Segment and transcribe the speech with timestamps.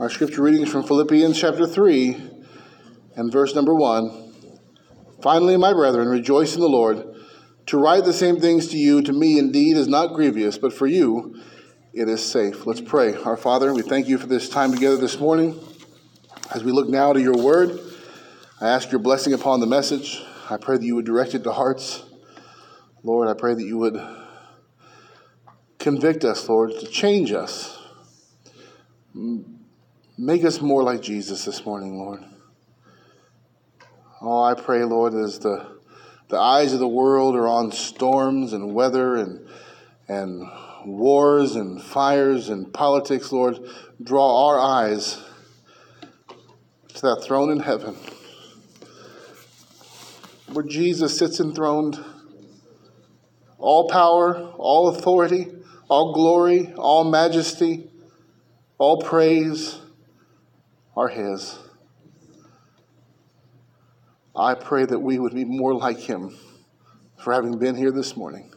[0.00, 2.16] Our scripture reading is from Philippians chapter 3
[3.16, 4.32] and verse number 1.
[5.20, 7.04] Finally, my brethren, rejoice in the Lord.
[7.66, 10.86] To write the same things to you, to me indeed, is not grievous, but for
[10.86, 11.38] you
[11.92, 12.66] it is safe.
[12.66, 13.14] Let's pray.
[13.14, 15.60] Our Father, we thank you for this time together this morning.
[16.54, 17.78] As we look now to your word,
[18.58, 20.22] I ask your blessing upon the message.
[20.48, 22.04] I pray that you would direct it to hearts.
[23.02, 24.00] Lord, I pray that you would
[25.78, 27.76] convict us, Lord, to change us
[30.22, 32.22] Make us more like Jesus this morning, Lord.
[34.20, 35.66] Oh, I pray, Lord, as the,
[36.28, 39.48] the eyes of the world are on storms and weather and,
[40.08, 40.46] and
[40.84, 43.60] wars and fires and politics, Lord,
[44.02, 45.24] draw our eyes
[46.88, 47.96] to that throne in heaven
[50.52, 51.98] where Jesus sits enthroned.
[53.56, 55.46] All power, all authority,
[55.88, 57.88] all glory, all majesty,
[58.76, 59.79] all praise
[60.96, 61.58] are His.
[64.34, 66.36] I pray that we would be more like Him
[67.18, 68.52] for having been here this morning.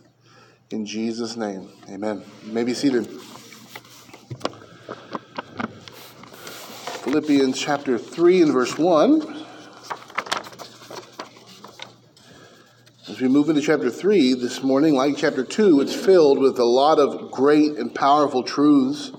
[0.69, 2.23] In Jesus' name, amen.
[2.45, 3.07] You may be seated.
[7.03, 9.45] Philippians chapter 3 and verse 1.
[13.09, 16.65] As we move into chapter 3 this morning, like chapter 2, it's filled with a
[16.65, 19.11] lot of great and powerful truths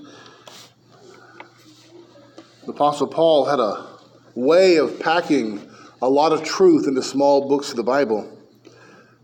[2.65, 3.85] the Apostle Paul had a
[4.33, 5.69] way of packing
[6.01, 8.27] a lot of truth into small books of the Bible.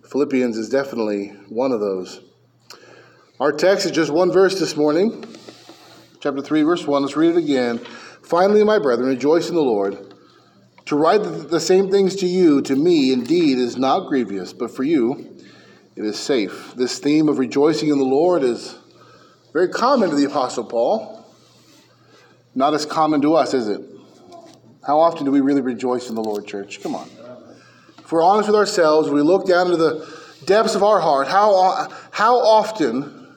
[0.09, 2.21] Philippians is definitely one of those.
[3.39, 5.25] Our text is just one verse this morning,
[6.19, 7.01] chapter 3, verse 1.
[7.01, 7.79] Let's read it again.
[8.21, 10.13] Finally, my brethren, rejoice in the Lord.
[10.85, 14.83] To write the same things to you, to me, indeed, is not grievous, but for
[14.83, 15.35] you,
[15.95, 16.73] it is safe.
[16.75, 18.77] This theme of rejoicing in the Lord is
[19.51, 21.20] very common to the Apostle Paul.
[22.53, 23.81] Not as common to us, is it?
[24.85, 26.81] How often do we really rejoice in the Lord, church?
[26.81, 27.09] Come on.
[27.99, 31.87] If we're honest with ourselves, we look down into the depths of our heart, how,
[32.11, 33.35] how often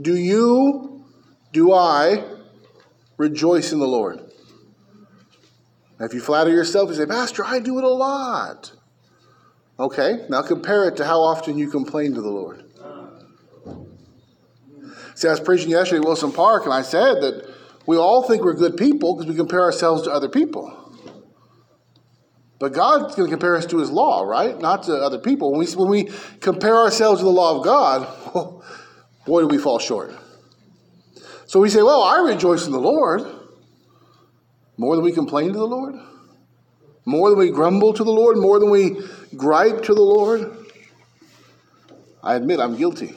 [0.00, 1.04] do you,
[1.52, 2.22] do I
[3.16, 4.20] rejoice in the Lord?
[5.98, 8.72] Now, if you flatter yourself, you say, Pastor, I do it a lot.
[9.78, 12.64] Okay, now compare it to how often you complain to the Lord.
[15.16, 17.53] See, I was preaching yesterday at Wilson Park, and I said that
[17.86, 20.80] we all think we're good people because we compare ourselves to other people.
[22.58, 24.58] But God's going to compare us to His law, right?
[24.58, 25.50] Not to other people.
[25.50, 28.64] When we, when we compare ourselves to the law of God, well,
[29.26, 30.14] boy, do we fall short.
[31.46, 33.22] So we say, well, I rejoice in the Lord
[34.76, 35.94] more than we complain to the Lord,
[37.04, 38.96] more than we grumble to the Lord, more than we
[39.36, 40.56] gripe to the Lord.
[42.22, 43.14] I admit I'm guilty.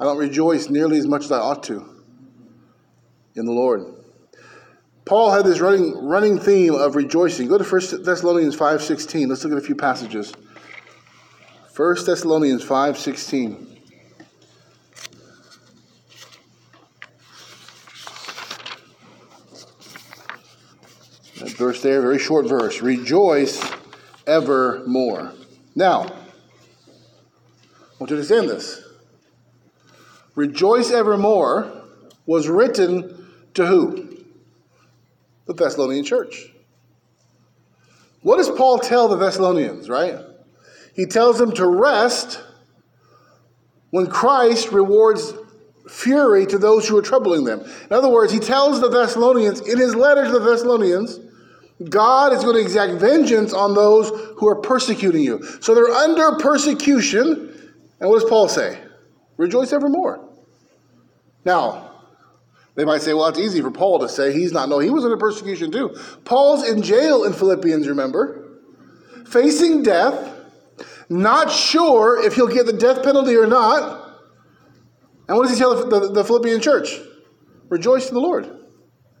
[0.00, 1.91] I don't rejoice nearly as much as I ought to
[3.34, 3.86] in the Lord.
[5.04, 7.48] Paul had this running, running theme of rejoicing.
[7.48, 9.28] Go to 1 Thessalonians 5.16.
[9.28, 10.32] Let's look at a few passages.
[11.74, 13.68] 1 Thessalonians 5.16.
[21.40, 22.80] That verse there, very short verse.
[22.80, 23.60] Rejoice
[24.26, 25.32] evermore.
[25.74, 26.10] Now, I
[27.98, 28.84] want you to understand this.
[30.36, 31.82] Rejoice evermore
[32.26, 33.21] was written
[33.54, 34.16] to who?
[35.46, 36.46] The Thessalonian church.
[38.22, 40.18] What does Paul tell the Thessalonians, right?
[40.94, 42.40] He tells them to rest
[43.90, 45.34] when Christ rewards
[45.88, 47.60] fury to those who are troubling them.
[47.60, 51.18] In other words, he tells the Thessalonians in his letter to the Thessalonians,
[51.88, 55.42] God is going to exact vengeance on those who are persecuting you.
[55.60, 57.72] So they're under persecution.
[58.00, 58.78] And what does Paul say?
[59.36, 60.28] Rejoice evermore.
[61.44, 61.91] Now,
[62.74, 64.68] they might say, well, it's easy for Paul to say he's not.
[64.68, 65.96] No, he was under persecution too.
[66.24, 68.60] Paul's in jail in Philippians, remember?
[69.26, 70.34] Facing death,
[71.08, 74.20] not sure if he'll get the death penalty or not.
[75.28, 76.98] And what does he tell the, the, the Philippian church?
[77.68, 78.50] Rejoice in the Lord.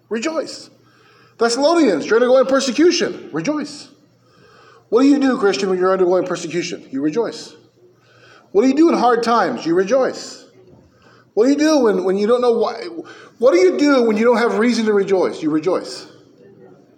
[0.08, 0.70] Rejoice.
[1.38, 3.30] Thessalonians, you're undergoing persecution.
[3.32, 3.88] Rejoice.
[4.88, 6.86] What do you do, Christian, when you're undergoing persecution?
[6.90, 7.54] You rejoice.
[8.50, 9.64] What do you do in hard times?
[9.64, 10.41] You rejoice.
[11.34, 12.84] What do you do when, when you don't know why?
[13.38, 15.42] What do you do when you don't have reason to rejoice?
[15.42, 16.06] You rejoice.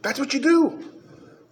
[0.02, 0.92] That's what you do.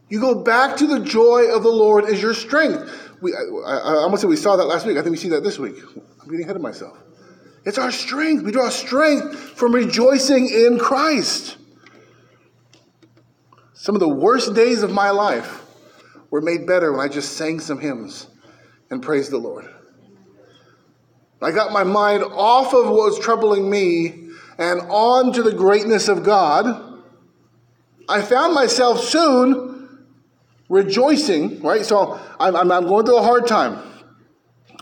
[0.08, 2.90] You go back to the joy of the Lord as your strength.
[3.22, 4.98] We, I, I, I almost said we saw that last week.
[4.98, 5.76] I think we see that this week.
[6.20, 6.98] I'm getting ahead of myself.
[7.64, 8.42] It's our strength.
[8.42, 11.56] We draw strength from rejoicing in Christ.
[13.74, 15.64] Some of the worst days of my life
[16.30, 18.26] were made better when I just sang some hymns
[18.90, 19.72] and praised the Lord.
[21.42, 24.28] I got my mind off of what was troubling me
[24.58, 27.00] and on to the greatness of God,
[28.08, 30.06] I found myself soon
[30.68, 31.84] rejoicing, right?
[31.84, 33.82] So I'm, I'm, going through a hard time,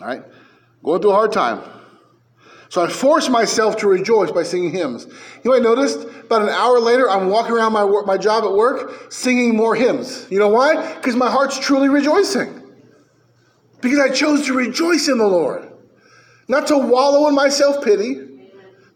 [0.00, 0.22] right?
[0.84, 1.62] Going through a hard time.
[2.68, 5.06] So I forced myself to rejoice by singing hymns.
[5.42, 6.06] You know I noticed?
[6.24, 9.74] About an hour later, I'm walking around my, work, my job at work singing more
[9.74, 10.26] hymns.
[10.30, 10.94] You know why?
[10.94, 12.62] Because my heart's truly rejoicing.
[13.80, 15.69] Because I chose to rejoice in the Lord.
[16.50, 18.22] Not to wallow in my self pity,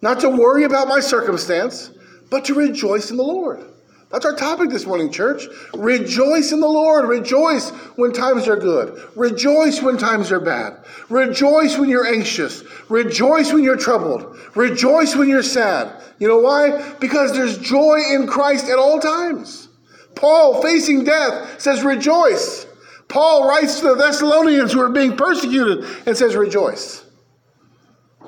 [0.03, 1.93] not to worry about my circumstance,
[2.29, 3.65] but to rejoice in the Lord.
[4.11, 5.45] That's our topic this morning, church.
[5.73, 7.09] Rejoice in the Lord.
[7.09, 9.01] Rejoice when times are good.
[9.15, 10.85] Rejoice when times are bad.
[11.09, 12.65] Rejoice when you're anxious.
[12.89, 14.37] Rejoice when you're troubled.
[14.57, 16.03] Rejoice when you're sad.
[16.19, 16.95] You know why?
[16.95, 19.69] Because there's joy in Christ at all times.
[20.17, 22.67] Paul, facing death, says, Rejoice.
[23.07, 27.04] Paul writes to the Thessalonians who are being persecuted and says, Rejoice.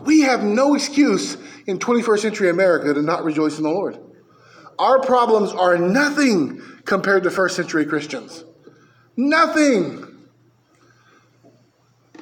[0.03, 3.99] We have no excuse in 21st century America to not rejoice in the Lord.
[4.79, 8.45] Our problems are nothing compared to first century Christians.
[9.17, 10.05] Nothing.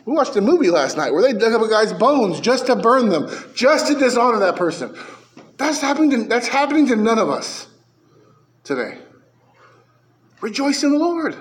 [0.04, 2.76] We watched a movie last night where they dug up a guy's bones just to
[2.76, 4.96] burn them, just to dishonor that person.
[5.56, 7.66] That's happening to, that's happening to none of us
[8.64, 8.98] today.
[10.40, 11.36] Rejoice in the Lord.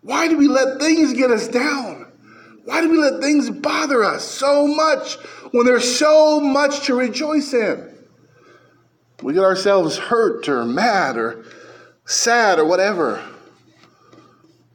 [0.00, 2.01] Why do we let things get us down?
[2.64, 5.16] Why do we let things bother us so much
[5.50, 7.92] when there's so much to rejoice in?
[9.22, 11.44] We get ourselves hurt or mad or
[12.04, 13.22] sad or whatever.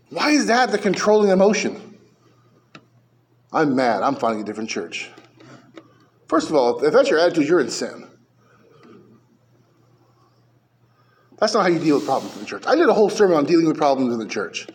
[0.09, 1.97] Why is that the controlling emotion?
[3.51, 4.03] I'm mad.
[4.03, 5.09] I'm finding a different church.
[6.27, 8.07] First of all, if that's your attitude, you're in sin.
[11.39, 12.63] That's not how you deal with problems in the church.
[12.65, 14.67] I did a whole sermon on dealing with problems in the church.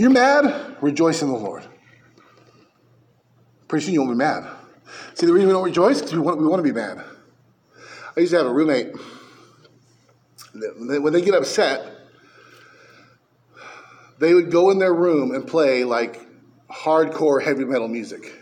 [0.00, 0.78] You're mad?
[0.80, 1.62] Rejoice in the Lord.
[3.68, 4.48] Pretty soon you won't be mad.
[5.12, 7.04] See, the reason we don't rejoice is because we want, we want to be mad.
[8.16, 8.94] I used to have a roommate.
[10.54, 11.86] When they get upset,
[14.18, 16.18] they would go in their room and play like
[16.70, 18.32] hardcore heavy metal music.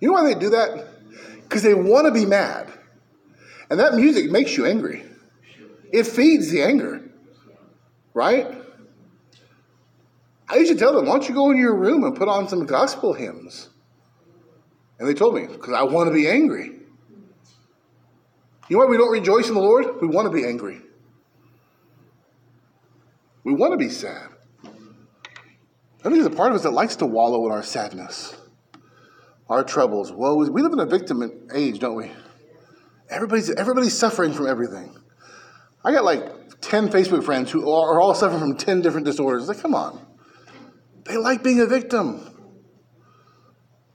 [0.00, 0.84] You know why they do that?
[1.42, 2.72] Because they want to be mad.
[3.70, 5.04] And that music makes you angry.
[5.92, 7.08] It feeds the anger.
[8.14, 8.61] Right?
[10.52, 12.46] I used to tell them, why don't you go into your room and put on
[12.46, 13.70] some gospel hymns?
[14.98, 16.72] And they told me, because I want to be angry.
[18.68, 19.86] You know why we don't rejoice in the Lord?
[20.02, 20.82] We want to be angry.
[23.44, 24.28] We want to be sad.
[24.62, 28.36] I think there's a part of us that likes to wallow in our sadness,
[29.48, 30.50] our troubles, woes.
[30.50, 32.10] We live in a victim age, don't we?
[33.08, 34.94] Everybody's, everybody's suffering from everything.
[35.82, 39.48] I got like 10 Facebook friends who are all suffering from 10 different disorders.
[39.48, 40.11] Like, come on.
[41.04, 42.28] They like being a victim.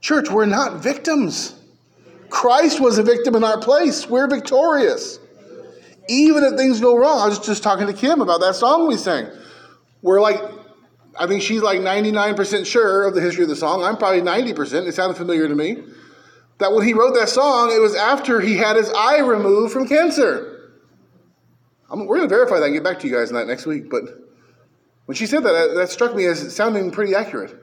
[0.00, 1.54] Church, we're not victims.
[2.30, 4.08] Christ was a victim in our place.
[4.08, 5.18] We're victorious.
[6.08, 7.20] Even if things go wrong.
[7.20, 9.28] I was just talking to Kim about that song we sang.
[10.02, 10.40] We're like,
[11.18, 13.82] I think she's like 99% sure of the history of the song.
[13.82, 14.86] I'm probably 90%.
[14.86, 15.82] It sounded familiar to me.
[16.58, 19.86] That when he wrote that song, it was after he had his eye removed from
[19.86, 20.72] cancer.
[21.90, 23.66] I'm, we're going to verify that and get back to you guys on that next
[23.66, 23.90] week.
[23.90, 24.04] But
[25.08, 27.56] when she said that, that struck me as sounding pretty accurate.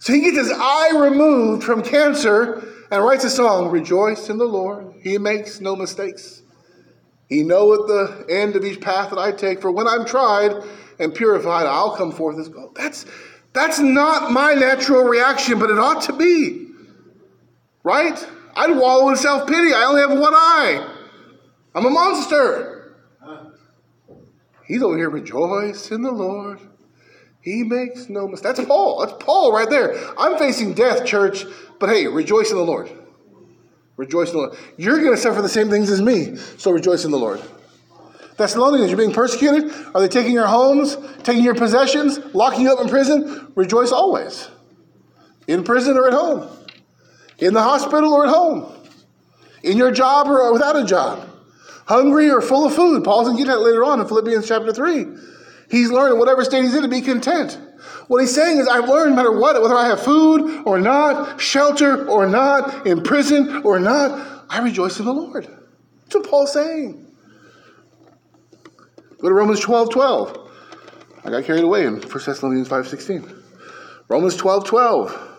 [0.00, 4.44] So he gets his eye removed from cancer and writes a song Rejoice in the
[4.44, 6.42] Lord, he makes no mistakes.
[7.30, 10.52] He knoweth the end of each path that I take, for when I'm tried
[10.98, 12.76] and purified, I'll come forth as gold.
[12.76, 13.06] That's,
[13.54, 16.66] that's not my natural reaction, but it ought to be.
[17.82, 18.28] Right?
[18.54, 19.72] I'd wallow in self pity.
[19.72, 20.86] I only have one eye.
[21.74, 22.83] I'm a monster.
[24.66, 26.60] He's over here, rejoice in the Lord.
[27.40, 28.56] He makes no mistake.
[28.56, 29.00] That's Paul.
[29.00, 29.94] That's Paul right there.
[30.18, 31.44] I'm facing death, church,
[31.78, 32.90] but hey, rejoice in the Lord.
[33.96, 34.58] Rejoice in the Lord.
[34.78, 37.42] You're going to suffer the same things as me, so rejoice in the Lord.
[38.36, 39.72] Thessalonians, you're being persecuted?
[39.94, 43.52] Are they taking your homes, taking your possessions, locking you up in prison?
[43.54, 44.48] Rejoice always.
[45.46, 46.48] In prison or at home.
[47.38, 48.72] In the hospital or at home.
[49.62, 51.28] In your job or without a job.
[51.86, 53.04] Hungry or full of food.
[53.04, 55.06] Paul's going to get that later on in Philippians chapter 3.
[55.70, 57.58] He's learned whatever state he's in to be content.
[58.08, 61.40] What he's saying is, I've learned no matter what, whether I have food or not,
[61.40, 65.44] shelter or not, in prison or not, I rejoice in the Lord.
[66.04, 67.06] That's what Paul's saying.
[69.18, 70.50] Go to Romans 12 12.
[71.24, 73.42] I got carried away in 1 Thessalonians 5 16.
[74.08, 75.33] Romans 12 12.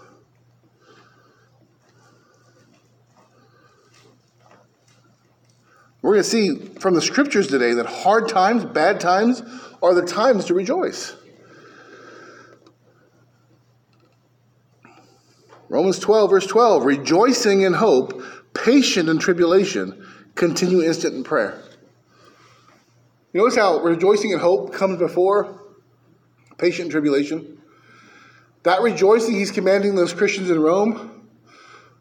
[6.06, 9.42] We're going to see from the scriptures today that hard times, bad times,
[9.82, 11.16] are the times to rejoice.
[15.68, 18.22] Romans 12, verse 12 rejoicing in hope,
[18.54, 21.60] patient in tribulation, continue instant in prayer.
[23.34, 25.60] You notice how rejoicing in hope comes before
[26.60, 27.60] patient in tribulation?
[28.62, 31.28] That rejoicing he's commanding those Christians in Rome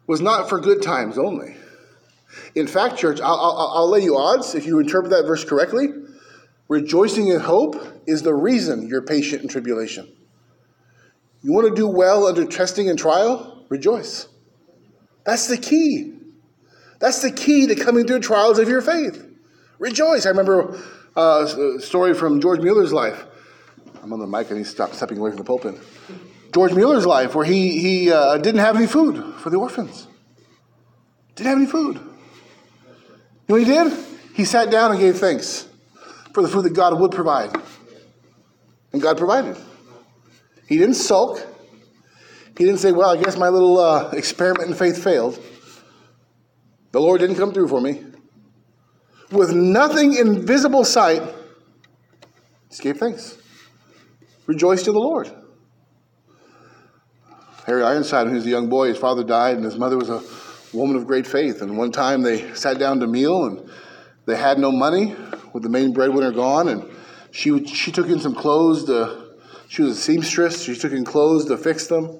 [0.05, 1.57] was not for good times only.
[2.55, 5.87] In fact, church, I'll, I'll, I'll lay you odds if you interpret that verse correctly.
[6.67, 7.75] Rejoicing in hope
[8.07, 10.11] is the reason you're patient in tribulation.
[11.43, 13.65] You want to do well under testing and trial?
[13.69, 14.27] Rejoice.
[15.25, 16.13] That's the key.
[16.99, 19.23] That's the key to coming through trials of your faith.
[19.77, 20.25] Rejoice.
[20.25, 20.81] I remember
[21.15, 23.25] uh, a story from George Mueller's life.
[24.01, 24.51] I'm on the mic.
[24.51, 25.75] I need to stop stepping away from the pulpit.
[26.53, 30.07] George Mueller's life, where he, he uh, didn't have any food for the orphans.
[31.35, 31.99] Didn't have any food.
[33.47, 34.05] You know what he did?
[34.33, 35.67] He sat down and gave thanks
[36.33, 37.55] for the food that God would provide.
[38.91, 39.55] And God provided.
[40.67, 41.45] He didn't sulk.
[42.57, 45.39] He didn't say, Well, I guess my little uh, experiment in faith failed.
[46.91, 48.03] The Lord didn't come through for me.
[49.31, 51.21] With nothing in visible sight,
[52.69, 53.37] just gave thanks.
[54.47, 55.31] Rejoiced in the Lord.
[57.65, 60.09] Harry Ironside, when he was a young boy, his father died, and his mother was
[60.09, 60.19] a
[60.75, 61.61] woman of great faith.
[61.61, 63.69] And one time they sat down to meal, and
[64.25, 65.15] they had no money,
[65.53, 66.85] with the main breadwinner gone, and
[67.31, 69.23] she she took in some clothes to.
[69.67, 70.63] She was a seamstress.
[70.63, 72.19] She took in clothes to fix them.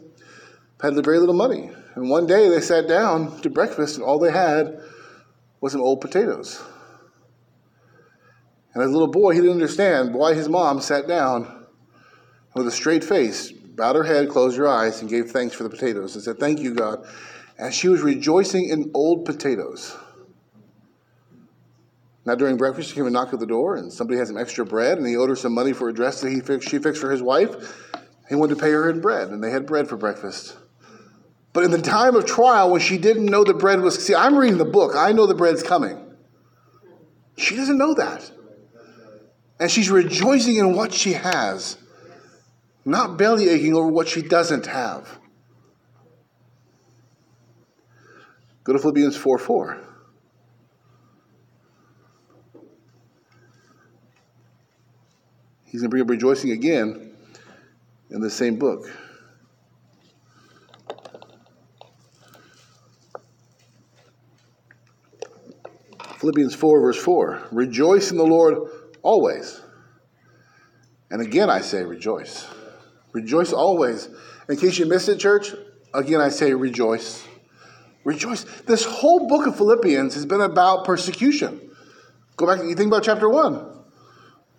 [0.81, 1.69] Had very little money.
[1.93, 4.81] And one day they sat down to breakfast, and all they had
[5.62, 6.62] was some old potatoes.
[8.74, 11.67] And as a little boy, he didn't understand why his mom sat down
[12.55, 15.69] with a straight face bowed her head, closed her eyes, and gave thanks for the
[15.69, 17.05] potatoes and said, Thank you, God.
[17.57, 19.95] And she was rejoicing in old potatoes.
[22.25, 24.65] Now, during breakfast, she came and knocked at the door, and somebody had some extra
[24.65, 27.00] bread, and he owed her some money for a dress that he fixed, she fixed
[27.00, 27.53] for his wife.
[28.27, 30.57] He wanted to pay her in bread, and they had bread for breakfast.
[31.53, 34.35] But in the time of trial, when she didn't know the bread was, see, I'm
[34.35, 36.01] reading the book, I know the bread's coming.
[37.38, 38.29] She doesn't know that.
[39.59, 41.77] And she's rejoicing in what she has
[42.85, 45.19] not belly aching over what she doesn't have.
[48.65, 49.77] Go to Philippians 4 4.
[55.65, 57.13] He's going to bring up rejoicing again
[58.10, 58.89] in the same book.
[66.17, 68.57] Philippians 4, verse 4 Rejoice in the Lord
[69.03, 69.62] always.
[71.12, 72.48] And again I say, rejoice.
[73.12, 74.10] Rejoice always.
[74.50, 75.53] In case you missed it, church,
[75.93, 77.24] again I say rejoice.
[78.05, 78.45] Rejoice.
[78.62, 81.59] This whole book of Philippians has been about persecution.
[82.38, 83.65] Go back, you think about chapter 1.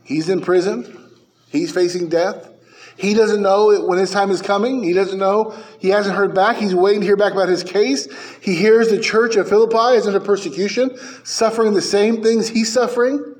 [0.02, 1.10] He's in prison,
[1.48, 2.50] he's facing death.
[2.98, 4.82] He doesn't know when his time is coming.
[4.82, 5.54] He doesn't know.
[5.78, 6.56] He hasn't heard back.
[6.56, 8.08] He's waiting to hear back about his case.
[8.40, 13.34] He hears the church of Philippi is under persecution, suffering the same things he's suffering.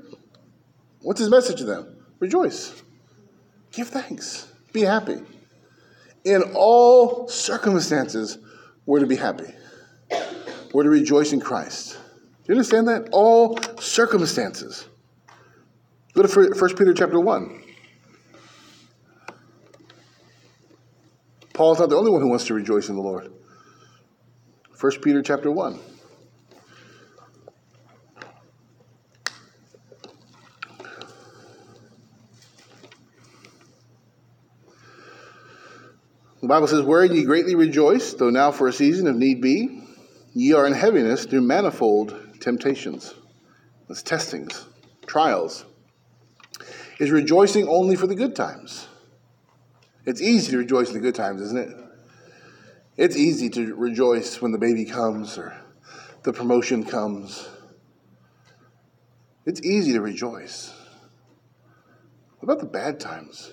[1.01, 1.97] What's his message to them?
[2.19, 2.83] Rejoice.
[3.73, 4.47] Give thanks.
[4.75, 5.23] Be happy.
[6.25, 8.37] In all circumstances,
[8.85, 9.56] we're to be happy.
[10.73, 11.95] We're to rejoice in Christ.
[11.95, 13.09] Do you understand that?
[13.13, 14.87] All circumstances.
[16.13, 17.63] Go to 1 Peter chapter 1.
[21.53, 23.33] Paul's not the only one who wants to rejoice in the Lord.
[24.79, 25.79] 1 Peter chapter 1.
[36.43, 39.86] The Bible says, Wherein ye greatly rejoice, though now for a season, if need be,
[40.37, 43.15] ye are in heaviness through manifold temptations.
[43.89, 44.67] That's testings,
[45.07, 45.65] trials.
[47.01, 48.87] Is rejoicing only for the good times?
[50.05, 51.75] It's easy to rejoice in the good times, isn't it?
[52.99, 55.57] It's easy to rejoice when the baby comes or
[56.23, 57.49] the promotion comes.
[59.47, 60.75] It's easy to rejoice.
[62.41, 63.53] What about the bad times?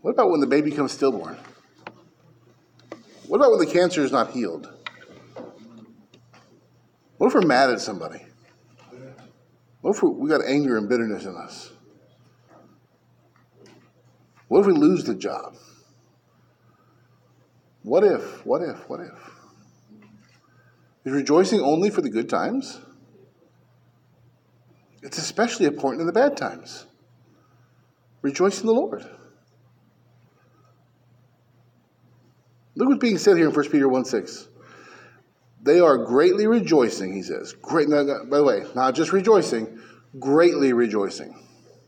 [0.00, 1.36] What about when the baby comes stillborn?
[3.26, 4.72] What about when the cancer is not healed?
[7.22, 8.20] What if we're mad at somebody?
[9.80, 11.70] What if we got anger and bitterness in us?
[14.48, 15.54] What if we lose the job?
[17.84, 19.30] What if, what if, what if?
[21.04, 22.80] Is rejoicing only for the good times?
[25.00, 26.86] It's especially important in the bad times.
[28.22, 29.08] Rejoice in the Lord.
[32.74, 34.48] Look what's being said here in 1 Peter 1 6.
[35.62, 37.52] They are greatly rejoicing, he says.
[37.52, 39.80] Great, by the way, not just rejoicing,
[40.18, 41.38] greatly rejoicing.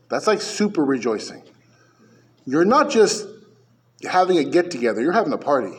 [0.09, 1.43] That's like super rejoicing.
[2.45, 3.27] You're not just
[4.09, 5.77] having a get together, you're having a party.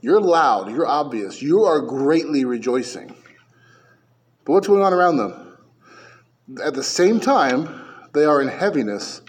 [0.00, 3.14] You're loud, you're obvious, you are greatly rejoicing.
[4.44, 5.58] But what's going on around them?
[6.62, 9.22] At the same time, they are in heaviness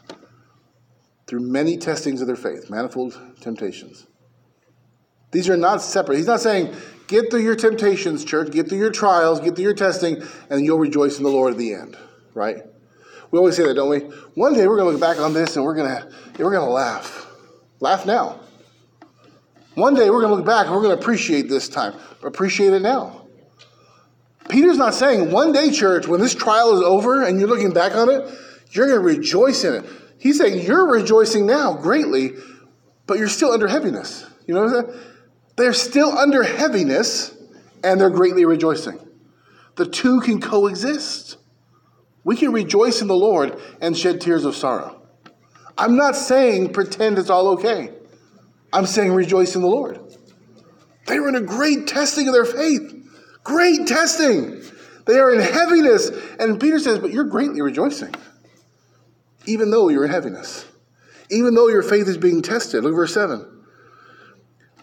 [1.28, 4.08] through many testings of their faith, manifold temptations.
[5.32, 6.18] These are not separate.
[6.18, 6.74] He's not saying,
[7.08, 10.80] get through your temptations, church, get through your trials, get through your testing, and you'll
[10.80, 11.98] rejoice in the Lord at the end,
[12.34, 12.58] right?
[13.32, 14.00] We always say that, don't we?
[14.36, 16.08] One day we're going to look back on this and we're going to
[16.44, 17.28] we're going to laugh.
[17.80, 18.40] Laugh now.
[19.74, 21.94] One day we're going to look back and we're going to appreciate this time.
[22.24, 23.26] Appreciate it now.
[24.48, 27.96] Peter's not saying one day, church, when this trial is over and you're looking back
[27.96, 28.30] on it,
[28.72, 29.86] you're going to rejoice in it.
[30.18, 32.34] He's saying you're rejoicing now greatly,
[33.06, 34.26] but you're still under heaviness.
[34.48, 35.02] You know what I'm saying?
[35.56, 37.36] They're still under heaviness
[37.84, 39.00] and they're greatly rejoicing.
[39.76, 41.38] The two can coexist.
[42.24, 45.02] We can rejoice in the Lord and shed tears of sorrow.
[45.78, 47.92] I'm not saying pretend it's all okay.
[48.74, 50.00] I'm saying rejoice in the Lord.
[51.06, 52.92] They were in a great testing of their faith.
[53.44, 54.62] Great testing.
[55.06, 56.10] They are in heaviness.
[56.40, 58.14] And Peter says, But you're greatly rejoicing,
[59.46, 60.66] even though you're in heaviness,
[61.30, 62.84] even though your faith is being tested.
[62.84, 63.55] Look at verse 7.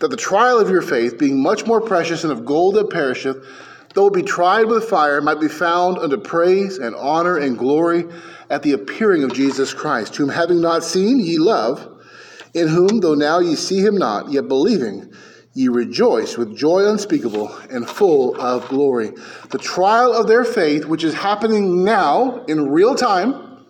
[0.02, 3.36] That the trial of your faith, being much more precious than of gold that perisheth,
[3.94, 8.06] though it be tried with fire, might be found unto praise and honor and glory
[8.50, 11.88] at the appearing of Jesus Christ, whom having not seen ye love,
[12.52, 15.14] in whom, though now ye see him not, yet believing,
[15.54, 19.12] ye rejoice with joy unspeakable and full of glory.
[19.50, 23.64] The trial of their faith, which is happening now in real time,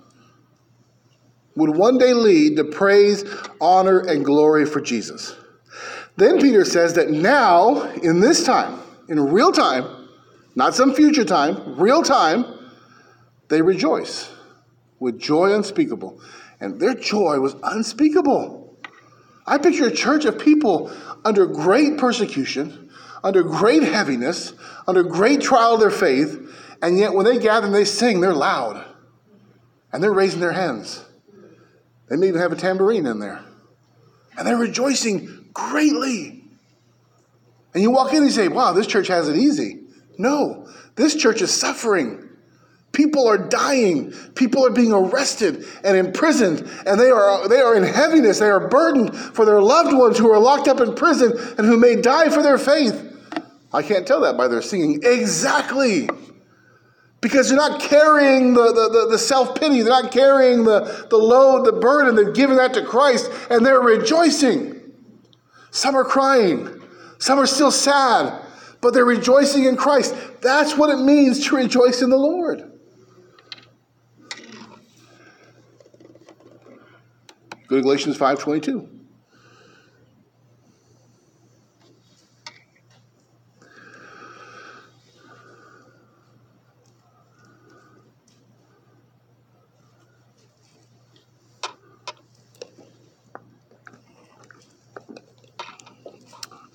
[1.57, 3.23] would one day lead to praise,
[3.61, 5.37] honor, and glory for Jesus.
[6.16, 10.09] Then Peter says that now, in this time, in real time,
[10.54, 12.45] not some future time, real time,
[13.49, 14.31] they rejoice
[15.00, 16.21] with joy unspeakable.
[16.61, 18.78] And their joy was unspeakable.
[19.47, 20.92] I picture a church of people
[21.25, 22.90] under great persecution,
[23.25, 24.52] under great heaviness,
[24.87, 26.38] under great trial of their faith,
[26.83, 28.85] and yet when they gather and they sing, they're loud.
[29.92, 31.05] And they're raising their hands.
[32.09, 33.42] They may even have a tambourine in there.
[34.37, 36.45] And they're rejoicing greatly.
[37.75, 39.81] And you walk in and you say, wow, this church has it easy.
[40.19, 42.29] No, this church is suffering.
[42.93, 44.12] People are dying.
[44.35, 48.38] People are being arrested and imprisoned, and they are, they are in heaviness.
[48.38, 51.79] They are burdened for their loved ones who are locked up in prison and who
[51.79, 53.09] may die for their faith.
[53.73, 55.01] I can't tell that by their singing.
[55.03, 56.11] Exactly.
[57.23, 61.17] Because they're not carrying the, the, the, the self pity, they're not carrying the, the
[61.17, 62.15] load, the burden.
[62.15, 64.82] They're giving that to Christ, and they're rejoicing.
[65.72, 66.82] Some are crying,
[67.18, 68.40] some are still sad,
[68.82, 70.14] but they're rejoicing in Christ.
[70.42, 72.70] That's what it means to rejoice in the Lord.
[77.68, 79.02] Go to Galatians 5.22.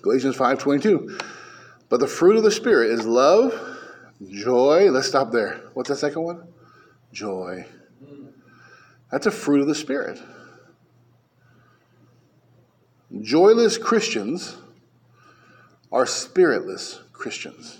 [0.08, 1.22] Galatians 5.22.
[1.90, 3.52] But the fruit of the Spirit is love,
[4.26, 4.90] joy.
[4.90, 5.60] Let's stop there.
[5.74, 6.48] What's the second one?
[7.12, 7.66] Joy.
[9.12, 10.18] That's a fruit of the Spirit.
[13.20, 14.56] Joyless Christians
[15.92, 17.78] are spiritless Christians.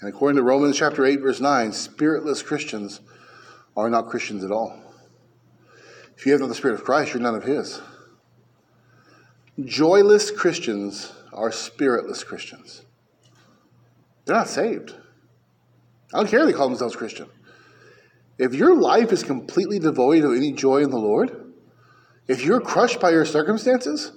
[0.00, 3.00] And according to Romans chapter 8, verse 9, spiritless Christians
[3.74, 4.78] are not Christians at all.
[6.14, 7.80] If you have not the Spirit of Christ, you're none of His.
[9.64, 12.82] Joyless Christians are spiritless Christians.
[14.24, 14.94] They're not saved.
[16.12, 17.26] I don't care if they call themselves Christian.
[18.38, 21.54] If your life is completely devoid of any joy in the Lord,
[22.28, 24.12] if you're crushed by your circumstances,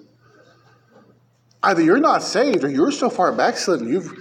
[1.64, 4.12] either you're not saved or you're so far backslidden, you've,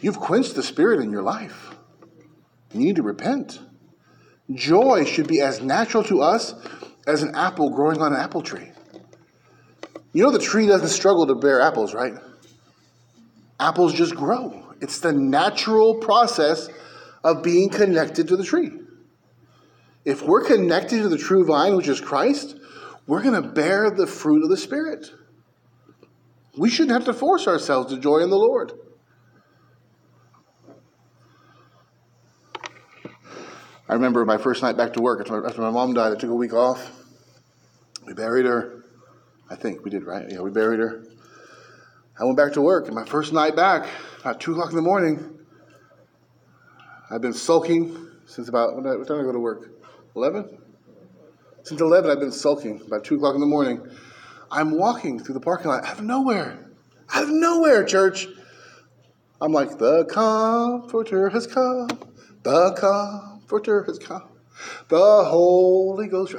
[0.00, 1.74] you've quenched the spirit in your life.
[2.72, 3.60] You need to repent.
[4.50, 6.54] Joy should be as natural to us
[7.06, 8.70] as an apple growing on an apple tree.
[10.12, 12.14] You know, the tree doesn't struggle to bear apples, right?
[13.60, 14.74] Apples just grow.
[14.80, 16.68] It's the natural process
[17.22, 18.72] of being connected to the tree.
[20.04, 22.56] If we're connected to the true vine, which is Christ,
[23.06, 25.10] we're going to bear the fruit of the Spirit.
[26.56, 28.72] We shouldn't have to force ourselves to joy in the Lord.
[33.88, 36.12] I remember my first night back to work after my mom died.
[36.12, 36.92] I took a week off.
[38.06, 38.79] We buried her.
[39.50, 40.26] I think we did, right?
[40.30, 41.02] Yeah, we buried her.
[42.18, 43.88] I went back to work, and my first night back,
[44.20, 45.38] about 2 o'clock in the morning,
[47.10, 49.70] I've been sulking since about, what time did I go to work?
[50.14, 50.58] 11?
[51.64, 52.80] Since 11, I've been sulking.
[52.86, 53.86] About 2 o'clock in the morning,
[54.50, 56.70] I'm walking through the parking lot out of nowhere.
[57.12, 58.28] Out of nowhere, church.
[59.40, 61.88] I'm like, the comforter has come.
[62.42, 64.28] The comforter has come.
[64.88, 66.34] The Holy Ghost.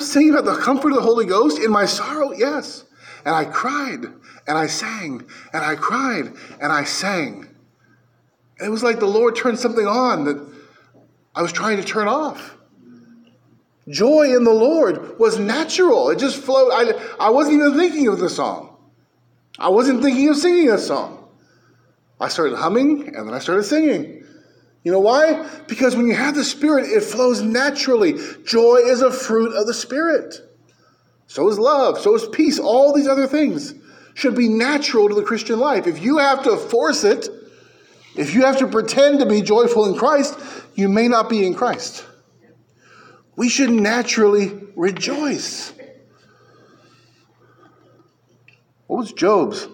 [0.00, 2.84] Singing about the comfort of the Holy Ghost in my sorrow, yes.
[3.24, 4.04] And I cried
[4.46, 7.48] and I sang and I cried and I sang.
[8.62, 10.46] It was like the Lord turned something on that
[11.34, 12.56] I was trying to turn off.
[13.88, 16.10] Joy in the Lord was natural.
[16.10, 16.70] It just flowed.
[16.72, 18.76] I, I wasn't even thinking of the song.
[19.58, 21.28] I wasn't thinking of singing a song.
[22.20, 24.17] I started humming and then I started singing.
[24.84, 25.48] You know why?
[25.66, 28.14] Because when you have the Spirit, it flows naturally.
[28.44, 30.40] Joy is a fruit of the Spirit.
[31.26, 31.98] So is love.
[31.98, 32.58] So is peace.
[32.58, 33.74] All these other things
[34.14, 35.86] should be natural to the Christian life.
[35.86, 37.28] If you have to force it,
[38.16, 40.38] if you have to pretend to be joyful in Christ,
[40.74, 42.04] you may not be in Christ.
[43.36, 45.72] We should naturally rejoice.
[48.88, 49.68] What was Job's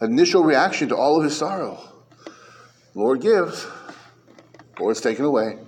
[0.00, 1.82] initial reaction to all of his sorrow?
[2.94, 3.66] Lord gives,
[4.80, 5.58] Lord's taken away.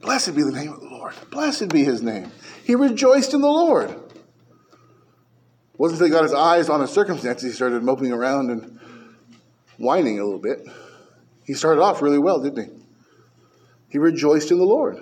[0.00, 1.14] Blessed be the name of the Lord.
[1.30, 2.30] Blessed be his name.
[2.64, 3.90] He rejoiced in the Lord.
[3.90, 3.98] It
[5.78, 8.80] wasn't until he got his eyes on his circumstances he started moping around and
[9.78, 10.66] whining a little bit.
[11.44, 12.70] He started off really well, didn't he?
[13.88, 14.98] He rejoiced in the Lord.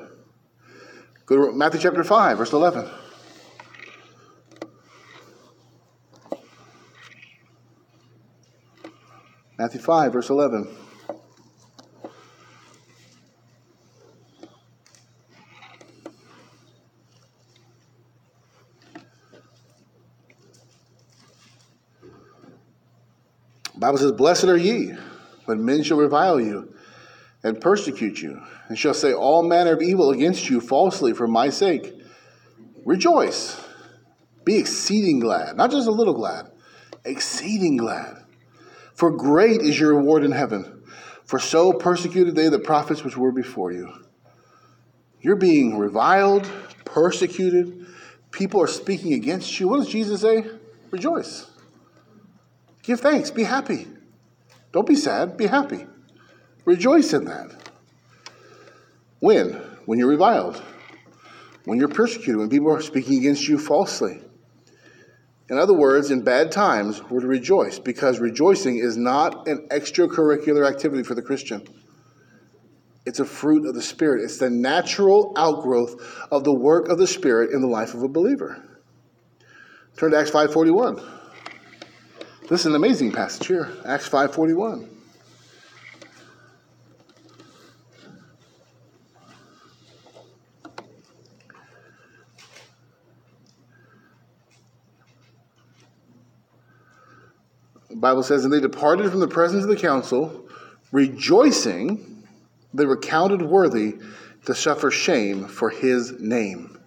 [1.26, 2.90] Go to Matthew chapter 5, verse 11.
[9.56, 10.83] Matthew 5, verse 11.
[23.76, 24.94] Bible says, Blessed are ye
[25.46, 26.74] when men shall revile you
[27.42, 31.50] and persecute you, and shall say all manner of evil against you falsely for my
[31.50, 31.92] sake.
[32.84, 33.62] Rejoice,
[34.44, 36.50] be exceeding glad, not just a little glad,
[37.04, 38.16] exceeding glad.
[38.94, 40.82] For great is your reward in heaven,
[41.24, 43.92] for so persecuted they the prophets which were before you.
[45.20, 46.50] You're being reviled,
[46.84, 47.86] persecuted,
[48.30, 49.68] people are speaking against you.
[49.68, 50.46] What does Jesus say?
[50.90, 51.50] Rejoice.
[52.84, 53.88] Give thanks, be happy.
[54.72, 55.86] Don't be sad, be happy.
[56.64, 57.50] Rejoice in that.
[59.20, 59.52] When?
[59.86, 60.62] When you're reviled,
[61.64, 64.20] when you're persecuted, when people are speaking against you falsely.
[65.50, 70.66] In other words, in bad times, we're to rejoice because rejoicing is not an extracurricular
[70.66, 71.62] activity for the Christian.
[73.06, 74.24] It's a fruit of the Spirit.
[74.24, 78.08] It's the natural outgrowth of the work of the Spirit in the life of a
[78.08, 78.62] believer.
[79.98, 81.02] Turn to Acts 5:41.
[82.46, 84.86] This is an amazing passage here, Acts 5:41.
[97.88, 100.46] The Bible says, And they departed from the presence of the council,
[100.92, 102.26] rejoicing
[102.74, 103.94] they were counted worthy
[104.44, 106.78] to suffer shame for his name.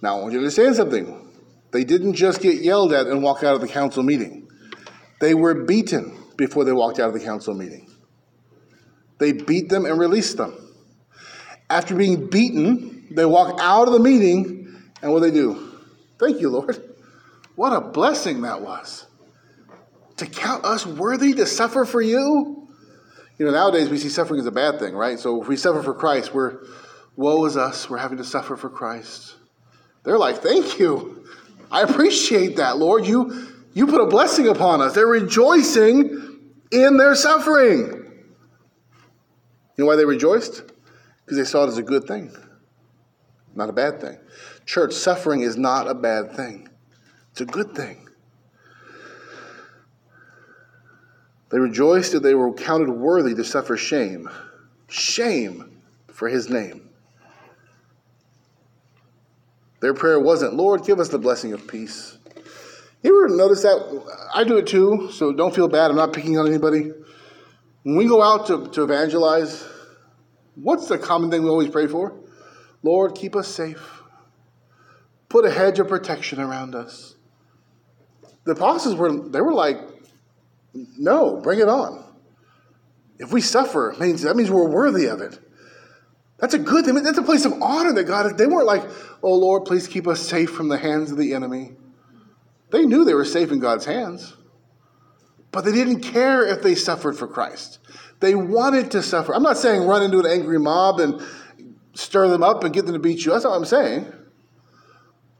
[0.00, 1.27] Now, I want you to understand something.
[1.70, 4.48] They didn't just get yelled at and walk out of the council meeting,
[5.20, 7.90] they were beaten before they walked out of the council meeting.
[9.18, 10.54] They beat them and released them.
[11.68, 15.78] After being beaten, they walk out of the meeting, and what do they do?
[16.18, 16.82] Thank you, Lord.
[17.56, 19.06] What a blessing that was.
[20.18, 22.68] To count us worthy to suffer for you?
[23.38, 25.18] You know, nowadays we see suffering as a bad thing, right?
[25.18, 26.60] So if we suffer for Christ, we're,
[27.16, 29.36] woe is us, we're having to suffer for Christ.
[30.04, 31.24] They're like, thank you.
[31.70, 33.06] I appreciate that, Lord.
[33.06, 34.94] You, you put a blessing upon us.
[34.94, 37.98] They're rejoicing in their suffering.
[39.76, 40.62] You know why they rejoiced?
[41.24, 42.34] Because they saw it as a good thing,
[43.54, 44.18] not a bad thing.
[44.66, 46.68] Church, suffering is not a bad thing,
[47.30, 48.08] it's a good thing.
[51.50, 54.28] They rejoiced that they were counted worthy to suffer shame.
[54.88, 56.87] Shame for his name.
[59.80, 62.18] Their prayer wasn't, Lord, give us the blessing of peace.
[63.02, 64.02] You ever notice that?
[64.34, 65.90] I do it too, so don't feel bad.
[65.90, 66.90] I'm not picking on anybody.
[67.84, 69.64] When we go out to, to evangelize,
[70.56, 72.18] what's the common thing we always pray for?
[72.82, 74.02] Lord, keep us safe.
[75.28, 77.14] Put a hedge of protection around us.
[78.44, 79.78] The apostles were, they were like,
[80.74, 82.04] no, bring it on.
[83.18, 85.38] If we suffer, means that means we're worthy of it.
[86.38, 86.94] That's a good thing.
[87.02, 88.38] That's a place of honor that God.
[88.38, 88.84] They weren't like,
[89.22, 91.72] "Oh Lord, please keep us safe from the hands of the enemy."
[92.70, 94.34] They knew they were safe in God's hands,
[95.50, 97.78] but they didn't care if they suffered for Christ.
[98.20, 99.34] They wanted to suffer.
[99.34, 101.20] I'm not saying run into an angry mob and
[101.94, 103.32] stir them up and get them to beat you.
[103.32, 104.12] That's not what I'm saying.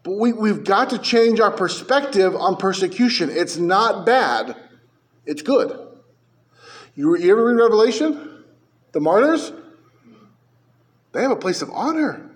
[0.03, 3.31] But we, we've got to change our perspective on persecution.
[3.31, 4.57] It's not bad,
[5.27, 5.87] it's good.
[6.95, 8.45] You, you ever read Revelation?
[8.93, 9.53] The martyrs?
[11.13, 12.31] They have a place of honor.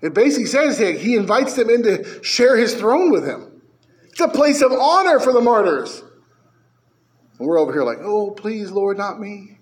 [0.00, 3.62] It basically says that he invites them in to share his throne with him.
[4.04, 6.02] It's a place of honor for the martyrs.
[7.38, 9.58] And we're over here like, oh, please, Lord, not me.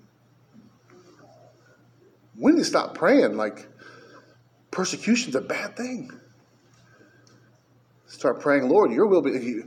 [2.35, 3.69] Need to stop praying like
[4.73, 6.11] persecution's a bad thing.
[8.07, 9.63] Start praying, Lord, your will be.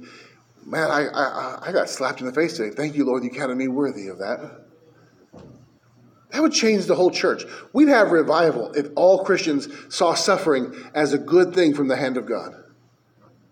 [0.65, 2.75] Man, I, I, I got slapped in the face today.
[2.75, 4.64] Thank you, Lord, you counted me worthy of that.
[6.35, 7.45] That would change the whole church.
[7.71, 12.17] We'd have revival if all Christians saw suffering as a good thing from the hand
[12.17, 12.53] of God.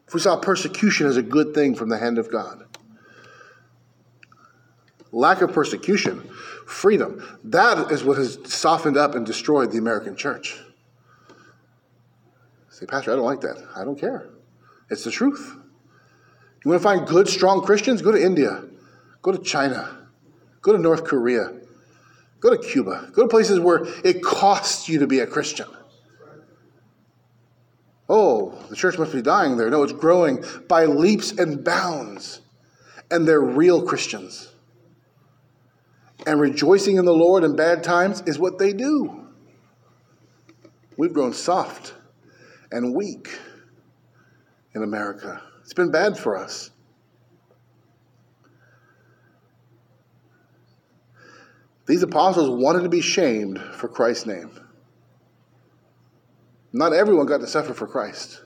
[0.05, 2.65] If we saw persecution as a good thing from the hand of God.
[5.13, 6.29] Lack of persecution,
[6.67, 10.59] freedom, that is what has softened up and destroyed the American church.
[12.69, 13.65] Say, Pastor, I don't like that.
[13.77, 14.27] I don't care.
[14.89, 15.55] It's the truth.
[16.65, 18.01] You want to find good, strong Christians?
[18.01, 18.65] Go to India.
[19.21, 20.09] Go to China.
[20.61, 21.62] Go to North Korea.
[22.43, 23.09] Go to Cuba.
[23.13, 25.67] Go to places where it costs you to be a Christian.
[28.09, 29.69] Oh, the church must be dying there.
[29.69, 32.41] No, it's growing by leaps and bounds.
[33.09, 34.51] And they're real Christians.
[36.27, 39.25] And rejoicing in the Lord in bad times is what they do.
[40.97, 41.93] We've grown soft
[42.73, 43.39] and weak
[44.75, 45.41] in America.
[45.61, 46.71] It's been bad for us.
[51.85, 54.51] These apostles wanted to be shamed for Christ's name.
[56.71, 58.41] Not everyone got to suffer for Christ.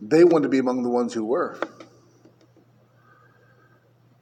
[0.00, 1.58] They wanted to be among the ones who were.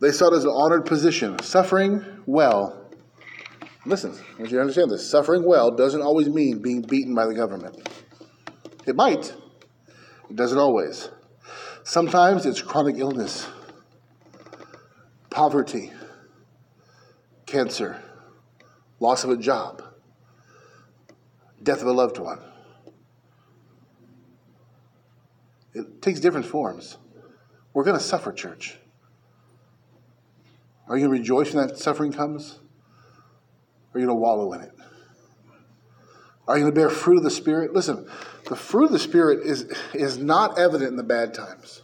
[0.00, 1.38] They saw it as an honored position.
[1.40, 2.90] Suffering well.
[3.86, 5.08] Listen, I want you to understand this.
[5.08, 7.88] Suffering well doesn't always mean being beaten by the government.
[8.86, 9.34] It might,
[10.30, 11.10] it doesn't always.
[11.82, 13.46] Sometimes it's chronic illness,
[15.30, 15.92] poverty,
[17.46, 18.02] cancer,
[19.00, 19.82] loss of a job,
[21.62, 22.40] death of a loved one.
[25.74, 26.98] It takes different forms.
[27.72, 28.78] We're going to suffer, church.
[30.88, 32.60] Are you going to rejoice when that suffering comes?
[33.92, 34.72] Or are you going to wallow in it?
[36.46, 37.72] Are you going to bear fruit of the Spirit?
[37.72, 38.08] Listen,
[38.48, 41.82] the fruit of the Spirit is, is not evident in the bad times,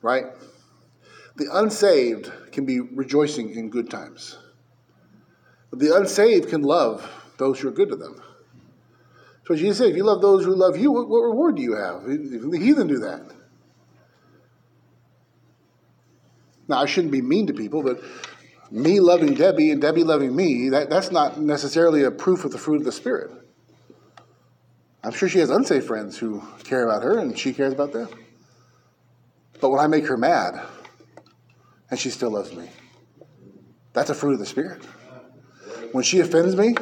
[0.00, 0.24] right?
[1.36, 4.38] The unsaved can be rejoicing in good times.
[5.74, 8.22] But the unsaved can love those who are good to them.
[9.44, 11.74] So Jesus said, if you love those who love you, what, what reward do you
[11.74, 12.04] have?
[12.04, 13.22] The heathen do that.
[16.68, 18.00] Now, I shouldn't be mean to people, but
[18.70, 22.58] me loving Debbie and Debbie loving me, that, that's not necessarily a proof of the
[22.58, 23.32] fruit of the Spirit.
[25.02, 28.10] I'm sure she has unsafe friends who care about her and she cares about them.
[29.60, 30.54] But when I make her mad
[31.90, 32.70] and she still loves me,
[33.92, 34.80] that's a fruit of the Spirit.
[35.94, 36.76] When she offends me and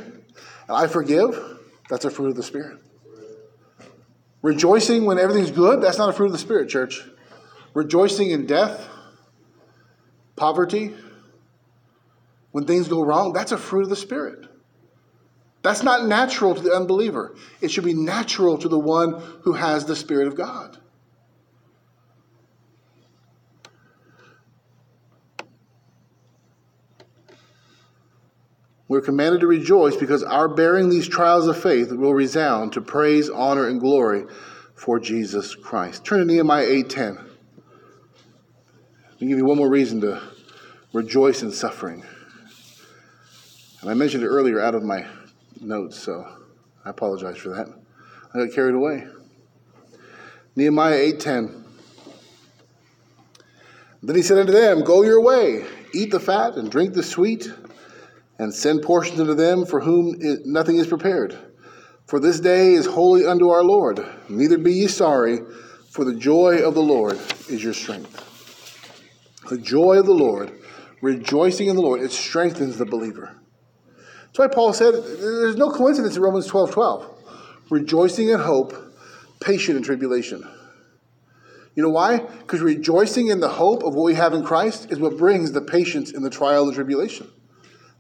[0.71, 1.39] I forgive,
[1.91, 2.79] that's a fruit of the Spirit.
[4.41, 7.03] Rejoicing when everything's good, that's not a fruit of the Spirit, church.
[7.75, 8.89] Rejoicing in death,
[10.35, 10.95] poverty,
[12.53, 14.49] when things go wrong, that's a fruit of the Spirit.
[15.61, 17.37] That's not natural to the unbeliever.
[17.61, 20.79] It should be natural to the one who has the Spirit of God.
[28.93, 33.31] We're commanded to rejoice because our bearing these trials of faith will resound to praise,
[33.31, 34.27] honor, and glory
[34.75, 36.05] for Jesus Christ.
[36.05, 37.17] Turn to Nehemiah 8:10.
[37.17, 37.25] Let
[39.19, 40.21] me give you one more reason to
[40.93, 42.05] rejoice in suffering.
[43.81, 45.07] And I mentioned it earlier out of my
[45.59, 46.27] notes, so
[46.85, 47.69] I apologize for that.
[48.35, 49.07] I got carried away.
[50.55, 51.65] Nehemiah 8:10.
[54.03, 57.51] Then he said unto them, Go your way, eat the fat and drink the sweet,
[58.43, 61.39] and send portions unto them for whom it, nothing is prepared.
[62.07, 64.05] For this day is holy unto our Lord.
[64.29, 65.41] Neither be ye sorry,
[65.91, 68.29] for the joy of the Lord is your strength.
[69.49, 70.51] The joy of the Lord,
[71.01, 73.37] rejoicing in the Lord, it strengthens the believer.
[74.27, 77.09] That's why Paul said there's no coincidence in Romans 12 12.
[77.71, 78.75] Rejoicing in hope,
[79.41, 80.47] patient in tribulation.
[81.77, 82.19] You know why?
[82.19, 85.63] Because rejoicing in the hope of what we have in Christ is what brings the
[85.63, 87.31] patience in the trial and tribulation.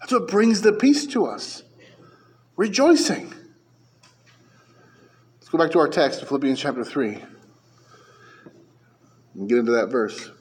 [0.02, 1.62] That's what brings the peace to us.
[2.56, 3.32] Rejoicing.
[5.38, 7.22] Let's go back to our text, Philippians chapter 3,
[9.36, 10.32] and get into that verse.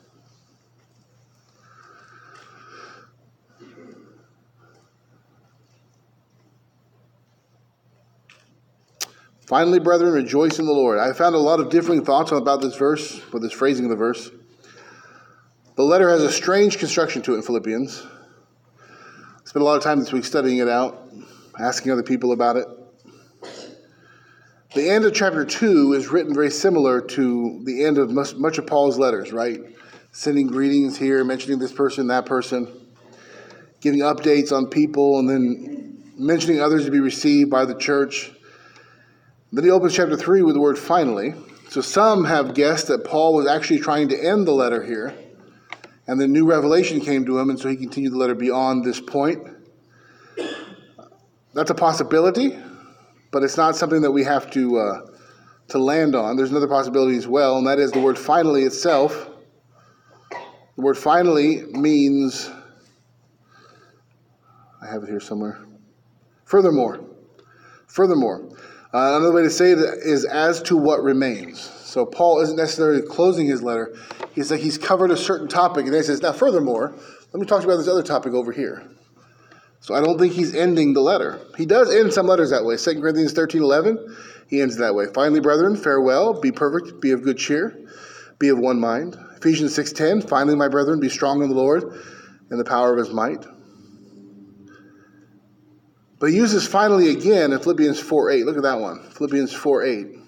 [9.45, 10.97] Finally, brethren, rejoice in the Lord.
[10.97, 13.95] I found a lot of differing thoughts about this verse, with this phrasing of the
[13.95, 14.31] verse.
[15.75, 18.07] The letter has a strange construction to it in Philippians.
[19.51, 21.11] Spent a lot of time this week studying it out,
[21.59, 22.65] asking other people about it.
[24.73, 28.65] The end of chapter 2 is written very similar to the end of much of
[28.65, 29.59] Paul's letters, right?
[30.13, 32.65] Sending greetings here, mentioning this person, that person,
[33.81, 38.31] giving updates on people, and then mentioning others to be received by the church.
[39.51, 41.33] Then he opens chapter 3 with the word finally.
[41.67, 45.13] So some have guessed that Paul was actually trying to end the letter here,
[46.11, 48.99] and then new revelation came to him, and so he continued the letter beyond this
[48.99, 49.47] point.
[51.53, 52.55] That's a possibility
[53.31, 55.01] but it's not something that we have to uh,
[55.69, 56.35] to land on.
[56.35, 59.29] There's another possibility as well, and that is the word finally itself.
[60.75, 62.49] The word finally means
[64.81, 65.59] I have it here somewhere.
[66.43, 66.99] Furthermore,
[67.87, 68.49] furthermore,
[68.93, 71.59] uh, another way to say it is as to what remains.
[71.59, 73.95] So Paul isn't necessarily closing his letter.
[74.33, 76.93] He's like he's covered a certain topic, and then he says, "Now, furthermore,
[77.33, 78.83] let me talk about this other topic over here."
[79.81, 81.39] So I don't think he's ending the letter.
[81.57, 82.77] He does end some letters that way.
[82.77, 84.15] 2 Corinthians 13 11,
[84.47, 85.07] he ends that way.
[85.11, 87.75] Finally, brethren, farewell, be perfect, be of good cheer,
[88.37, 89.17] be of one mind.
[89.37, 91.83] Ephesians 6.10, finally, my brethren, be strong in the Lord
[92.51, 93.43] and the power of his might.
[96.21, 98.45] But he uses finally again in Philippians 4.8.
[98.45, 99.09] Look at that one.
[99.09, 100.21] Philippians 4.8.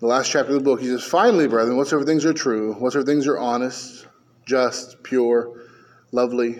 [0.00, 0.80] The last chapter of the book.
[0.80, 4.06] He says, Finally, brethren, whatsoever things are true, whatsoever things are honest,
[4.46, 5.60] just, pure,
[6.10, 6.58] lovely,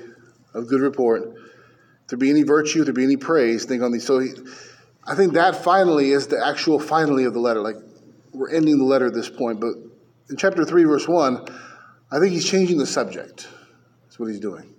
[0.52, 1.22] of good report,
[2.08, 4.04] there be any virtue, there be any praise, think on these.
[4.04, 4.28] So he,
[5.06, 7.62] I think that finally is the actual finally of the letter.
[7.62, 7.76] Like
[8.34, 9.72] we're ending the letter at this point, but
[10.28, 11.48] in chapter 3, verse 1,
[12.12, 13.48] I think he's changing the subject.
[14.04, 14.75] That's what he's doing.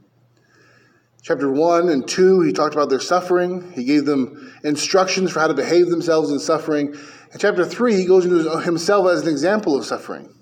[1.28, 3.74] Chapter 1 and 2, he talked about their suffering.
[3.74, 6.96] He gave them instructions for how to behave themselves in suffering.
[7.34, 10.34] In chapter 3, he goes into himself as an example of suffering.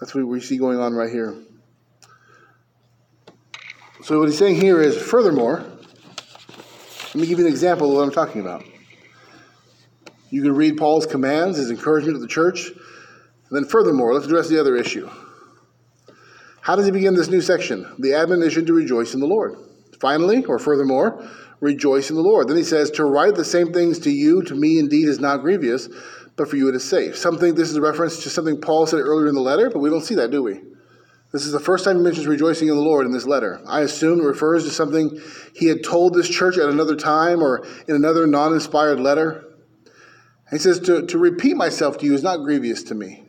[0.00, 1.36] That's what we see going on right here.
[4.04, 8.04] So what he's saying here is, furthermore, let me give you an example of what
[8.04, 8.64] I'm talking about.
[10.30, 14.48] You can read Paul's commands, his encouragement to the church, and then furthermore, let's address
[14.48, 15.10] the other issue.
[16.62, 17.92] How does he begin this new section?
[17.98, 19.56] The admonition to rejoice in the Lord.
[19.98, 22.46] Finally, or furthermore, rejoice in the Lord.
[22.48, 25.40] Then he says, To write the same things to you, to me indeed, is not
[25.40, 25.88] grievous,
[26.36, 27.16] but for you it is safe.
[27.16, 29.90] Something, this is a reference to something Paul said earlier in the letter, but we
[29.90, 30.60] don't see that, do we?
[31.32, 33.60] This is the first time he mentions rejoicing in the Lord in this letter.
[33.66, 35.20] I assume it refers to something
[35.56, 39.44] he had told this church at another time or in another non inspired letter.
[40.50, 43.24] he says, to, to repeat myself to you is not grievous to me.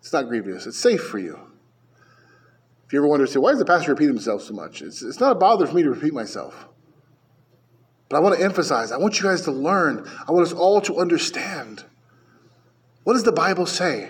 [0.00, 1.46] It's not grievous, it's safe for you.
[2.86, 4.80] If you ever wonder, say, why does the pastor repeat himself so much?
[4.80, 6.68] It's, it's not a bother for me to repeat myself.
[8.08, 10.80] But I want to emphasize, I want you guys to learn, I want us all
[10.82, 11.84] to understand.
[13.02, 14.08] What does the Bible say?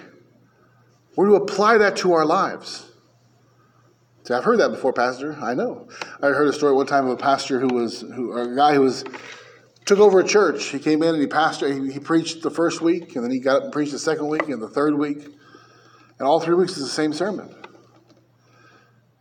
[1.17, 2.91] We're to apply that to our lives.
[4.25, 5.39] See, I've heard that before, Pastor.
[5.41, 5.89] I know.
[6.21, 8.83] I heard a story one time of a pastor who was, who, a guy who
[8.83, 9.05] was,
[9.87, 10.65] took over a church.
[10.67, 13.41] He came in and he pastored, he, he preached the first week, and then he
[13.41, 15.25] got up and preached the second week and the third week.
[16.19, 17.55] And all three weeks is the same sermon.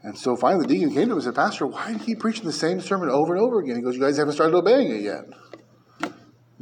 [0.05, 2.19] And so finally the deacon came to him and said, Pastor, why do you keep
[2.19, 3.75] preaching the same sermon over and over again?
[3.75, 5.25] He goes, You guys haven't started obeying it yet.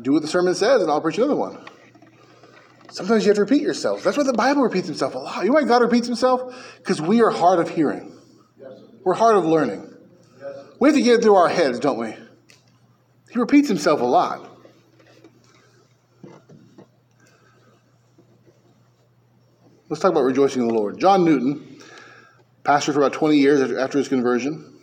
[0.02, 1.58] Do what the sermon says, and I'll preach another one.
[2.90, 4.02] Sometimes you have to repeat yourself.
[4.02, 5.44] That's why the Bible repeats himself a lot.
[5.44, 6.56] You know why God repeats himself?
[6.78, 8.16] Because we are hard of hearing.
[8.58, 8.80] Yes.
[9.04, 9.94] We're hard of learning.
[10.40, 10.56] Yes.
[10.80, 12.16] We have to get it through our heads, don't we?
[13.30, 14.50] He repeats himself a lot.
[19.90, 20.98] Let's talk about rejoicing in the Lord.
[20.98, 21.73] John Newton,
[22.64, 24.74] pastor for about 20 years after his conversion,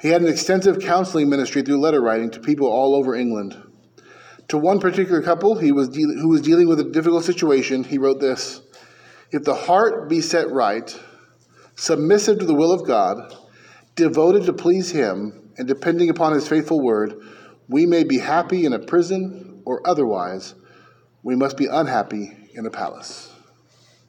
[0.00, 3.56] he had an extensive counseling ministry through letter writing to people all over England.
[4.48, 7.98] To one particular couple he was de- who was dealing with a difficult situation, he
[7.98, 8.60] wrote this
[9.30, 10.94] If the heart be set right,
[11.76, 13.34] submissive to the will of God,
[13.94, 17.14] devoted to please Him, and depending upon His faithful word,
[17.68, 20.54] we may be happy in a prison or otherwise,
[21.22, 23.32] we must be unhappy in a palace.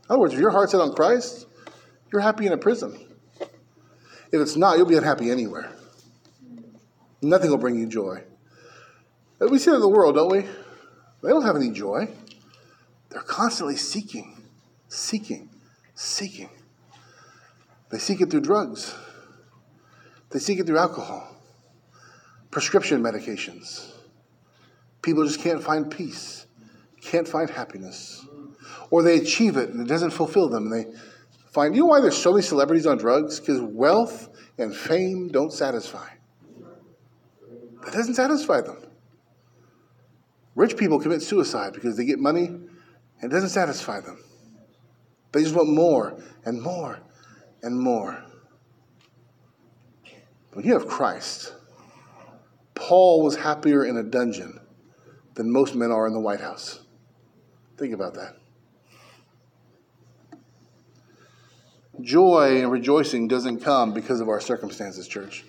[0.10, 1.45] In other words, if your heart's set on Christ,
[2.12, 2.98] you're happy in a prison.
[4.32, 5.70] If it's not, you'll be unhappy anywhere.
[7.22, 8.24] Nothing will bring you joy.
[9.40, 10.42] We see it in the world, don't we?
[10.42, 12.10] They don't have any joy.
[13.10, 14.44] They're constantly seeking,
[14.88, 15.50] seeking,
[15.94, 16.50] seeking.
[17.90, 18.96] They seek it through drugs.
[20.30, 21.34] They seek it through alcohol,
[22.52, 23.92] prescription medications.
[25.02, 26.46] People just can't find peace,
[27.00, 28.26] can't find happiness.
[28.90, 30.70] Or they achieve it and it doesn't fulfill them.
[30.70, 30.88] They
[31.56, 33.40] find, you know why there's so many celebrities on drugs?
[33.40, 34.28] Because wealth
[34.58, 36.08] and fame don't satisfy.
[37.84, 38.86] That doesn't satisfy them.
[40.56, 42.70] Rich people commit suicide because they get money and
[43.24, 44.22] it doesn't satisfy them.
[45.32, 47.00] They just want more and more
[47.64, 48.22] and more.
[50.52, 51.54] When you have Christ,
[52.74, 54.60] Paul was happier in a dungeon
[55.36, 56.82] than most men are in the White House.
[57.78, 58.38] Think about that.
[62.02, 65.46] Joy and rejoicing doesn't come because of our circumstances, church.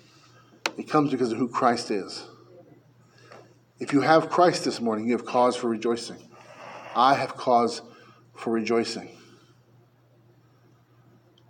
[0.77, 2.25] It comes because of who Christ is.
[3.79, 6.17] If you have Christ this morning, you have cause for rejoicing.
[6.95, 7.81] I have cause
[8.35, 9.09] for rejoicing.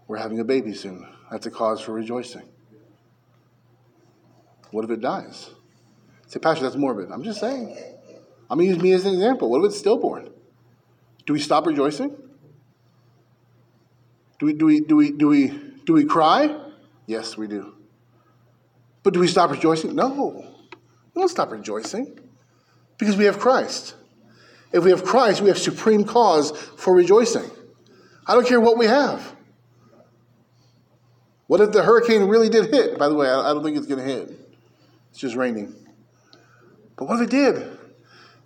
[0.08, 1.08] We're having a baby soon.
[1.32, 2.44] That's a cause for rejoicing.
[4.72, 5.50] What if it dies?
[6.28, 7.12] Say, Pastor, that's morbid.
[7.12, 7.78] I'm just saying.
[8.50, 9.50] I'm going to use me as an example.
[9.50, 10.30] What if it's stillborn?
[11.26, 12.16] Do we stop rejoicing?
[14.40, 15.48] Do we, do we, do we, do we,
[15.86, 16.56] do we cry?
[17.06, 17.76] Yes, we do.
[19.04, 19.96] But do we stop rejoicing?
[19.96, 20.46] No.
[21.14, 22.20] We don't stop rejoicing
[22.98, 23.96] because we have Christ.
[24.72, 27.50] If we have Christ, we have supreme cause for rejoicing.
[28.28, 29.34] I don't care what we have.
[31.48, 33.00] What if the hurricane really did hit?
[33.00, 34.30] By the way, I don't think it's going to hit.
[35.12, 35.74] It's just raining.
[36.98, 37.56] But what if it did?
[37.56, 37.72] And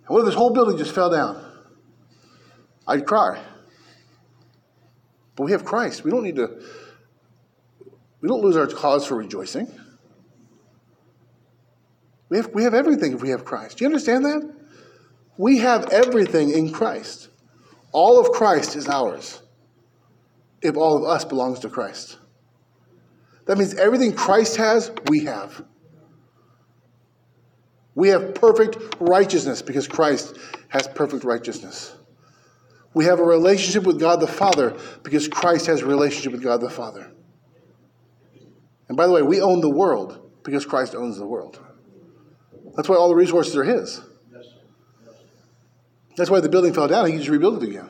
[0.06, 1.44] what if this whole building just fell down?
[2.86, 3.42] I'd cry.
[5.36, 6.04] But we have Christ.
[6.04, 6.60] We don't need to,
[8.20, 9.68] we don't lose our cause for rejoicing.
[12.28, 13.78] We have, we have everything if we have Christ.
[13.78, 14.54] Do you understand that?
[15.36, 17.28] We have everything in Christ.
[17.92, 19.42] All of Christ is ours
[20.62, 22.18] if all of us belongs to Christ.
[23.46, 25.64] That means everything Christ has, we have.
[27.94, 30.36] We have perfect righteousness because Christ
[30.68, 31.94] has perfect righteousness.
[32.94, 36.60] We have a relationship with God the Father because Christ has a relationship with God
[36.60, 37.10] the Father.
[38.88, 41.58] And by the way, we own the world because Christ owns the world.
[42.76, 44.02] That's why all the resources are his.
[46.16, 47.10] That's why the building fell down.
[47.10, 47.88] He just rebuilt it again.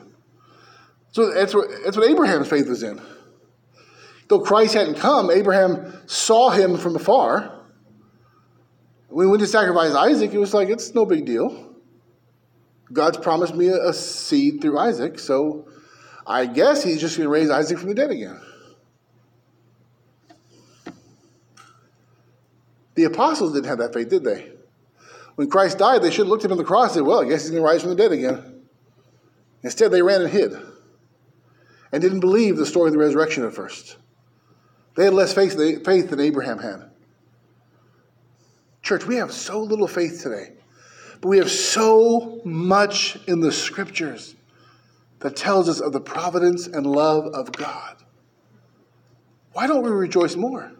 [1.11, 3.01] So that's what, that's what Abraham's faith was in.
[4.29, 7.59] Though Christ hadn't come, Abraham saw him from afar.
[9.09, 11.72] When he went to sacrifice Isaac, it was like, it's no big deal.
[12.93, 15.67] God's promised me a, a seed through Isaac, so
[16.25, 18.39] I guess he's just going to raise Isaac from the dead again.
[22.95, 24.51] The apostles didn't have that faith, did they?
[25.35, 27.21] When Christ died, they should have looked at him on the cross and said, Well,
[27.21, 28.61] I guess he's going to rise from the dead again.
[29.63, 30.53] Instead, they ran and hid
[31.91, 33.97] and didn't believe the story of the resurrection at first.
[34.95, 36.91] They had less faith than Abraham had.
[38.83, 40.53] Church, we have so little faith today,
[41.23, 44.35] but we have so much in the scriptures
[45.19, 47.95] that tells us of the providence and love of God.
[49.53, 50.73] Why don't we rejoice more?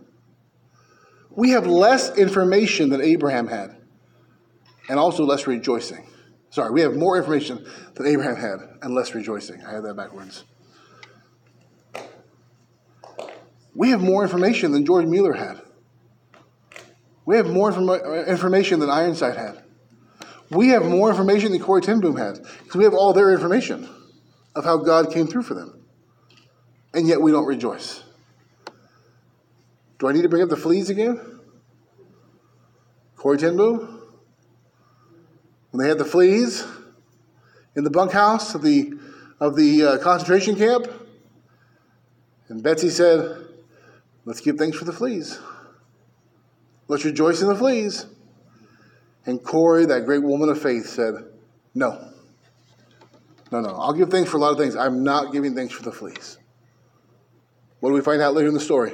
[1.29, 3.77] We have less information than Abraham had
[4.89, 6.05] and also less rejoicing.
[6.49, 7.65] Sorry, we have more information
[7.95, 9.63] than Abraham had and less rejoicing.
[9.63, 10.43] I had that backwards.
[13.73, 15.61] We have more information than George Mueller had.
[17.25, 19.63] We have more informa- information than Ironside had.
[20.53, 23.89] We have more information than Corrie ten Boom had because we have all their information
[24.55, 25.83] of how God came through for them.
[26.93, 28.03] And yet we don't rejoice.
[29.99, 31.19] Do I need to bring up the fleas again?
[33.15, 34.01] Corrie ten Boom?
[35.71, 36.67] When they had the fleas
[37.75, 38.93] in the bunkhouse of the,
[39.39, 40.85] of the uh, concentration camp,
[42.49, 43.47] and Betsie said,
[44.25, 45.39] Let's give thanks for the fleas.
[46.87, 48.05] Let's rejoice in the fleas.
[49.25, 51.13] And Corrie, that great woman of faith, said,
[51.73, 52.09] No.
[53.51, 53.69] No, no.
[53.69, 54.75] I'll give thanks for a lot of things.
[54.75, 56.37] I'm not giving thanks for the fleas.
[57.79, 58.93] What do we find out later in the story?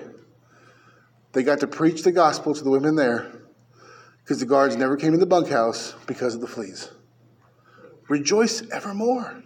[1.32, 3.32] They got to preach the gospel to the women there
[4.24, 6.92] because the guards never came in the bunkhouse because of the fleas.
[8.10, 9.44] Rejoice evermore.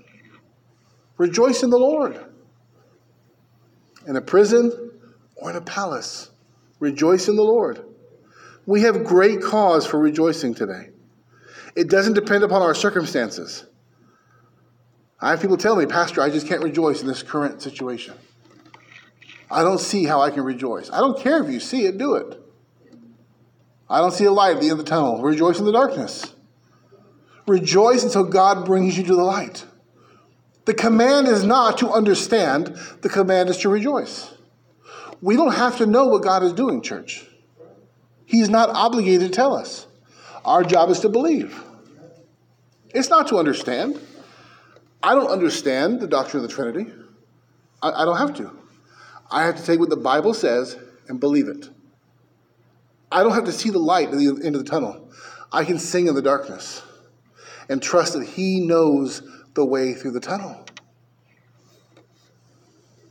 [1.17, 2.25] Rejoice in the Lord.
[4.07, 4.91] In a prison,
[5.35, 6.31] or in a palace.
[6.79, 7.85] Rejoice in the Lord.
[8.65, 10.89] We have great cause for rejoicing today.
[11.75, 13.65] It doesn't depend upon our circumstances.
[15.19, 18.15] I have people tell me, Pastor, I just can't rejoice in this current situation.
[19.49, 20.89] I don't see how I can rejoice.
[20.91, 22.39] I don't care if you see it, do it.
[23.89, 25.21] I don't see a light at the end of the tunnel.
[25.21, 26.33] Rejoice in the darkness.
[27.47, 29.65] Rejoice until God brings you to the light.
[30.65, 34.33] The command is not to understand, the command is to rejoice.
[35.21, 37.25] We don't have to know what God is doing, church.
[38.25, 39.87] He's not obligated to tell us.
[40.45, 41.61] Our job is to believe.
[42.93, 43.99] It's not to understand.
[45.01, 46.91] I don't understand the doctrine of the Trinity.
[47.81, 48.51] I, I don't have to.
[49.31, 51.69] I have to take what the Bible says and believe it.
[53.11, 55.09] I don't have to see the light at the end of the tunnel.
[55.51, 56.81] I can sing in the darkness
[57.69, 59.21] and trust that He knows
[59.53, 60.65] the way through the tunnel.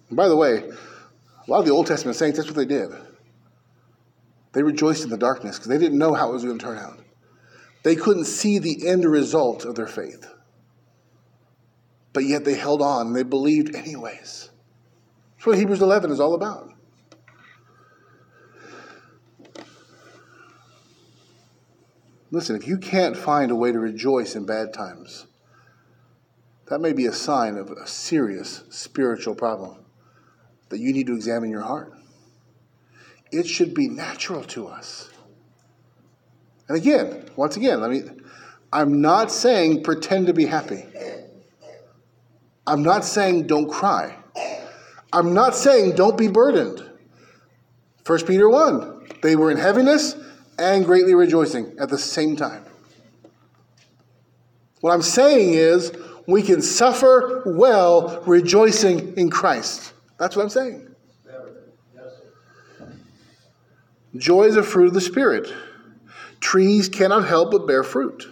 [0.08, 2.90] And by the way, a lot of the Old Testament saints, that's what they did.
[4.52, 6.78] They rejoiced in the darkness because they didn't know how it was going to turn
[6.78, 6.98] out.
[7.82, 10.26] They couldn't see the end result of their faith.
[12.12, 14.50] But yet they held on and they believed anyways.
[15.36, 16.68] That's what Hebrews 11 is all about.
[22.30, 25.26] Listen, if you can't find a way to rejoice in bad times,
[26.68, 29.84] that may be a sign of a serious spiritual problem
[30.70, 31.92] that you need to examine your heart.
[33.32, 35.10] It should be natural to us.
[36.68, 38.02] And again, once again, let me
[38.72, 40.84] I'm not saying pretend to be happy.
[42.66, 44.16] I'm not saying don't cry.
[45.12, 46.88] I'm not saying don't be burdened.
[48.06, 49.08] 1 Peter 1.
[49.22, 50.16] They were in heaviness
[50.58, 52.64] and greatly rejoicing at the same time.
[54.80, 55.92] What I'm saying is,
[56.26, 59.92] we can suffer well rejoicing in Christ.
[60.18, 60.91] That's what I'm saying.
[64.16, 65.50] Joy is a fruit of the Spirit.
[66.40, 68.28] Trees cannot help but bear fruit.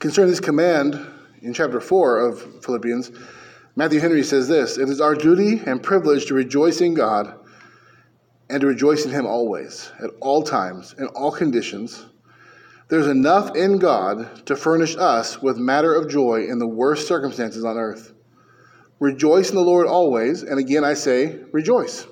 [0.00, 0.98] Concerning this command
[1.40, 3.12] in chapter 4 of Philippians,
[3.76, 7.38] Matthew Henry says this It is our duty and privilege to rejoice in God
[8.50, 12.06] and to rejoice in Him always, at all times, in all conditions.
[12.88, 17.64] There's enough in God to furnish us with matter of joy in the worst circumstances
[17.64, 18.12] on earth.
[18.98, 22.06] Rejoice in the Lord always, and again I say, rejoice.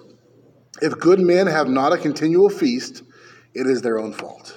[0.80, 3.02] If good men have not a continual feast,
[3.54, 4.56] it is their own fault.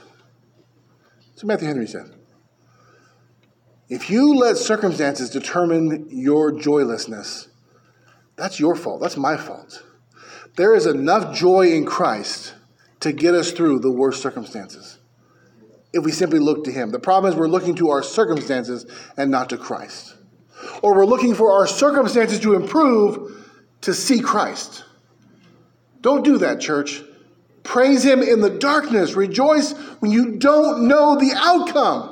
[1.36, 2.12] So Matthew Henry said.
[3.90, 7.50] If you let circumstances determine your joylessness,
[8.36, 9.02] that's your fault.
[9.02, 9.84] That's my fault.
[10.56, 12.54] There is enough joy in Christ
[13.02, 15.00] to get us through the worst circumstances
[15.94, 16.90] if we simply look to Him.
[16.90, 20.16] The problem is we're looking to our circumstances and not to Christ.
[20.82, 23.48] Or we're looking for our circumstances to improve
[23.82, 24.86] to see Christ.
[26.04, 27.02] Don't do that, church.
[27.64, 29.14] Praise Him in the darkness.
[29.14, 32.10] Rejoice when you don't know the outcome.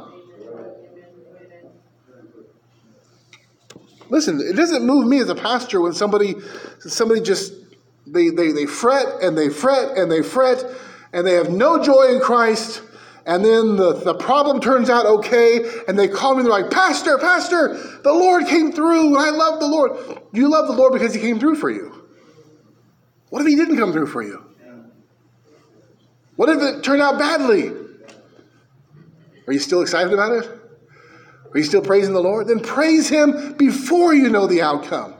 [4.09, 6.35] Listen, it doesn't move me as a pastor when somebody
[6.79, 7.53] somebody just
[8.07, 10.63] they, they, they fret and they fret and they fret
[11.13, 12.81] and they have no joy in Christ.
[13.25, 17.17] And then the, the problem turns out okay, and they call me they're like, Pastor,
[17.17, 19.91] Pastor, the Lord came through, and I love the Lord.
[20.31, 22.00] You love the Lord because He came through for you.
[23.31, 24.45] What if He didn't come through for you?
[26.35, 27.71] What if it turned out badly?
[29.47, 30.49] Are you still excited about it?
[31.53, 32.47] Are you still praising the Lord?
[32.47, 35.15] Then praise Him before you know the outcome.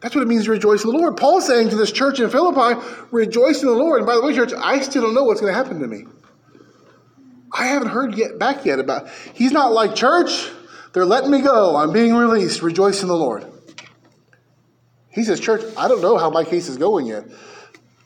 [0.00, 1.16] That's what it means to rejoice in the Lord.
[1.16, 2.80] Paul's saying to this church in Philippi,
[3.10, 3.98] rejoice in the Lord.
[3.98, 6.04] And by the way, church, I still don't know what's going to happen to me.
[7.52, 9.08] I haven't heard yet back yet about.
[9.34, 10.50] He's not like church.
[10.92, 11.76] They're letting me go.
[11.76, 12.62] I'm being released.
[12.62, 13.50] Rejoice in the Lord.
[15.16, 17.24] He says, church, I don't know how my case is going yet,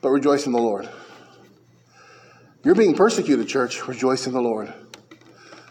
[0.01, 0.89] but rejoice in the Lord.
[2.63, 3.87] You're being persecuted, church.
[3.89, 4.73] Rejoice in the Lord.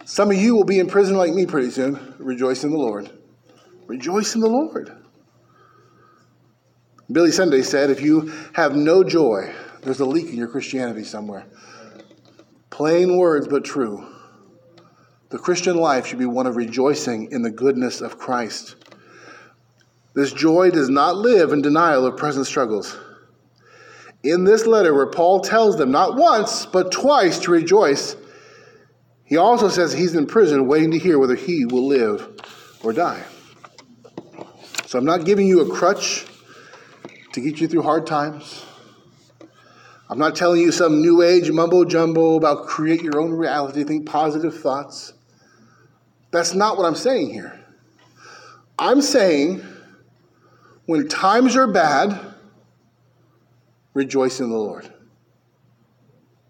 [0.03, 2.13] Some of you will be in prison like me pretty soon.
[2.19, 3.09] Rejoice in the Lord.
[3.87, 4.91] Rejoice in the Lord.
[7.09, 11.45] Billy Sunday said, if you have no joy, there's a leak in your Christianity somewhere.
[12.69, 14.05] Plain words, but true.
[15.29, 18.75] The Christian life should be one of rejoicing in the goodness of Christ.
[20.19, 22.97] This joy does not live in denial of present struggles.
[24.21, 28.17] In this letter, where Paul tells them not once, but twice to rejoice,
[29.23, 32.37] he also says he's in prison waiting to hear whether he will live
[32.83, 33.23] or die.
[34.87, 36.25] So I'm not giving you a crutch
[37.31, 38.65] to get you through hard times.
[40.09, 44.05] I'm not telling you some new age mumbo jumbo about create your own reality, think
[44.05, 45.13] positive thoughts.
[46.31, 47.57] That's not what I'm saying here.
[48.77, 49.63] I'm saying
[50.89, 52.19] when times are bad,
[53.93, 54.91] rejoice in the Lord.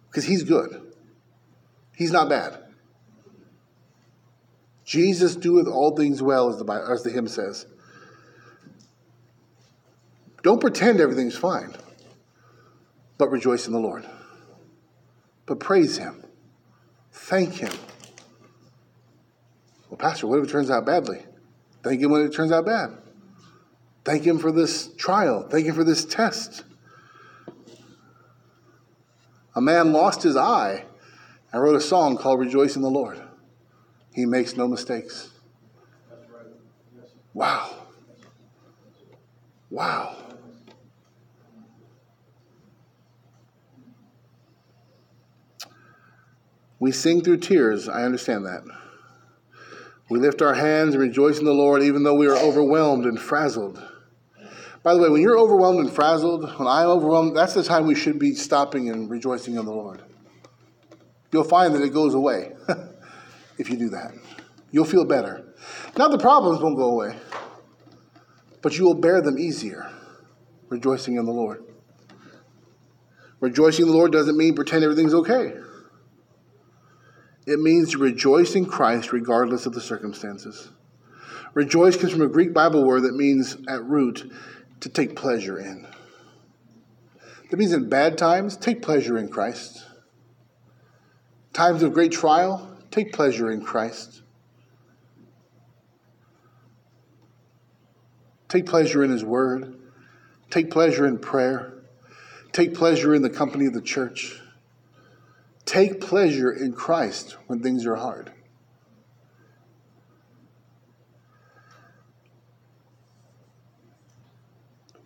[0.08, 0.94] Because He's good,
[1.94, 2.58] He's not bad.
[4.86, 7.66] Jesus doeth all things well, as the, as the hymn says.
[10.42, 11.76] Don't pretend everything's fine,
[13.18, 14.06] but rejoice in the Lord.
[15.48, 16.24] But praise Him.
[17.12, 17.74] Thank Him.
[19.90, 21.26] Well, Pastor, what if it turns out badly?
[21.84, 22.96] Thank Him when it turns out bad.
[24.04, 25.48] Thank Him for this trial.
[25.50, 26.64] Thank Him for this test.
[29.56, 30.86] A man lost his eye
[31.52, 33.22] and wrote a song called Rejoice in the Lord.
[34.14, 35.30] He makes no mistakes.
[37.34, 37.88] Wow.
[39.70, 40.16] Wow.
[46.80, 48.64] We sing through tears, I understand that.
[50.10, 53.20] We lift our hands and rejoice in the Lord, even though we are overwhelmed and
[53.20, 53.82] frazzled.
[54.82, 57.96] By the way, when you're overwhelmed and frazzled, when I'm overwhelmed, that's the time we
[57.96, 60.02] should be stopping and rejoicing in the Lord.
[61.32, 62.54] You'll find that it goes away
[63.60, 64.14] if you do that.
[64.72, 65.46] You'll feel better.
[65.98, 67.16] Now, the problems won't go away,
[68.62, 69.92] but you will bear them easier,
[70.70, 71.64] rejoicing in the Lord.
[73.42, 75.54] Rejoicing in the Lord doesn't mean pretend everything's okay.
[77.50, 80.70] It means to rejoice in Christ regardless of the circumstances.
[81.56, 84.32] Rejoice comes from a Greek Bible word that means, at root,
[84.82, 85.88] to take pleasure in.
[87.50, 89.84] That means in bad times, take pleasure in Christ.
[91.52, 94.22] Times of great trial, take pleasure in Christ.
[98.48, 99.76] Take pleasure in His Word.
[100.52, 101.74] Take pleasure in prayer.
[102.52, 104.40] Take pleasure in the company of the church.
[105.70, 108.32] Take pleasure in Christ when things are hard.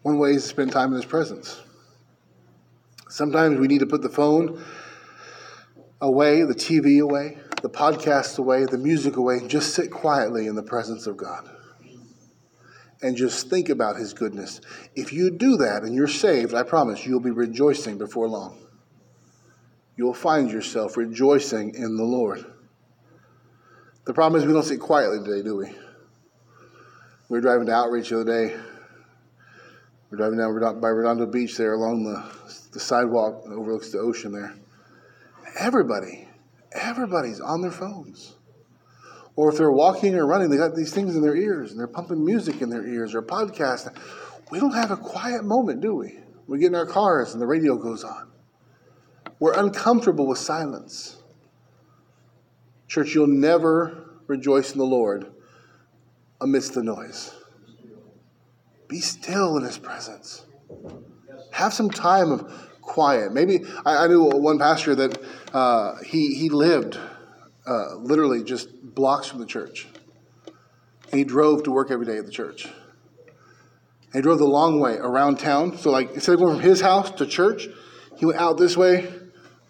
[0.03, 1.59] One way is to spend time in His presence.
[3.09, 4.64] Sometimes we need to put the phone
[5.99, 10.55] away, the TV away, the podcast away, the music away, and just sit quietly in
[10.55, 11.45] the presence of God
[13.01, 14.61] and just think about His goodness.
[14.95, 18.64] If you do that and you're saved, I promise you'll be rejoicing before long.
[19.95, 22.45] You'll find yourself rejoicing in the Lord.
[24.05, 25.67] The problem is we don't sit quietly today, do we?
[27.29, 28.59] We were driving to Outreach the other day.
[30.09, 32.23] We're driving down by Redondo Beach there along the,
[32.71, 34.53] the sidewalk that overlooks the ocean there.
[35.57, 36.27] Everybody,
[36.71, 38.35] everybody's on their phones.
[39.35, 41.87] Or if they're walking or running, they got these things in their ears and they're
[41.87, 43.95] pumping music in their ears or podcast.
[44.51, 46.19] We don't have a quiet moment, do we?
[46.45, 48.32] We get in our cars and the radio goes on.
[49.43, 51.17] We're uncomfortable with silence.
[52.87, 55.33] Church, you'll never rejoice in the Lord
[56.39, 57.35] amidst the noise.
[58.87, 60.45] Be still in His presence.
[61.51, 63.33] Have some time of quiet.
[63.33, 65.21] Maybe I, I knew one pastor that
[65.51, 66.97] uh, he he lived
[67.67, 69.89] uh, literally just blocks from the church.
[71.11, 72.63] And he drove to work every day at the church.
[72.63, 75.77] And he drove the long way around town.
[75.77, 77.67] So, like, instead of going from his house to church,
[78.15, 79.19] he went out this way,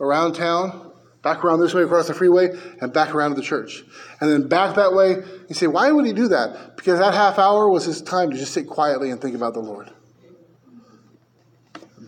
[0.04, 0.92] around town,
[1.22, 2.50] back around this way across the freeway,
[2.82, 3.84] and back around to the church.
[4.20, 5.24] And then back that way.
[5.48, 6.76] You say, why would he do that?
[6.76, 9.62] Because that half hour was his time to just sit quietly and think about the
[9.62, 9.90] Lord.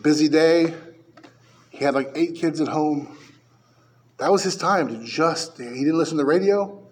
[0.02, 0.74] Busy day.
[1.70, 3.18] He had like eight kids at home.
[4.18, 6.88] That was his time to just, he didn't listen to the radio.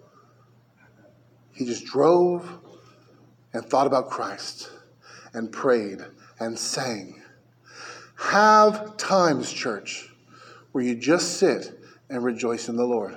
[1.52, 2.58] He just drove
[3.52, 4.70] and thought about Christ
[5.32, 6.00] and prayed
[6.38, 7.22] and sang.
[8.16, 10.13] Have times, church,
[10.74, 13.16] where you just sit and rejoice in the Lord.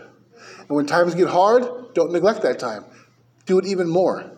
[0.60, 2.86] And when times get hard, don't neglect that time.
[3.48, 4.30] Do it even more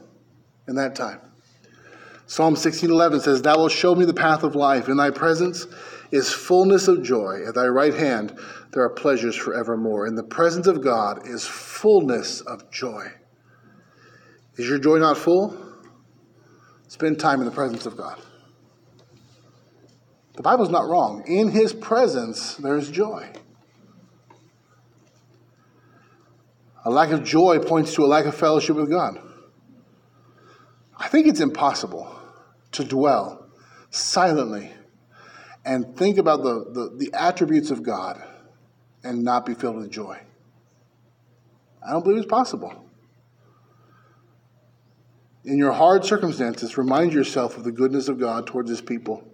[0.70, 1.20] in that time.
[2.28, 4.88] Psalm 16:11 says, "Thou wilt show me the path of life.
[4.88, 5.67] In thy presence
[6.11, 7.43] is fullness of joy.
[7.45, 8.39] At thy right hand
[8.72, 10.07] there are pleasures forevermore.
[10.07, 13.11] In the presence of God is fullness of joy."
[14.55, 15.57] Is your joy not full?
[16.88, 18.17] Spend time in the presence of God.
[20.40, 21.26] The Bible's not wrong.
[21.28, 23.30] In his presence, there's joy.
[26.86, 29.20] A lack of joy points to a lack of fellowship with God.
[30.96, 32.18] I think it's impossible
[32.72, 33.50] to dwell
[33.90, 34.72] silently
[35.66, 38.24] and think about the, the, the, attributes of God
[39.04, 40.22] and not be filled with joy.
[41.86, 42.86] I don't believe it's possible.
[45.44, 49.29] In your hard circumstances, remind yourself of the goodness of God towards his people.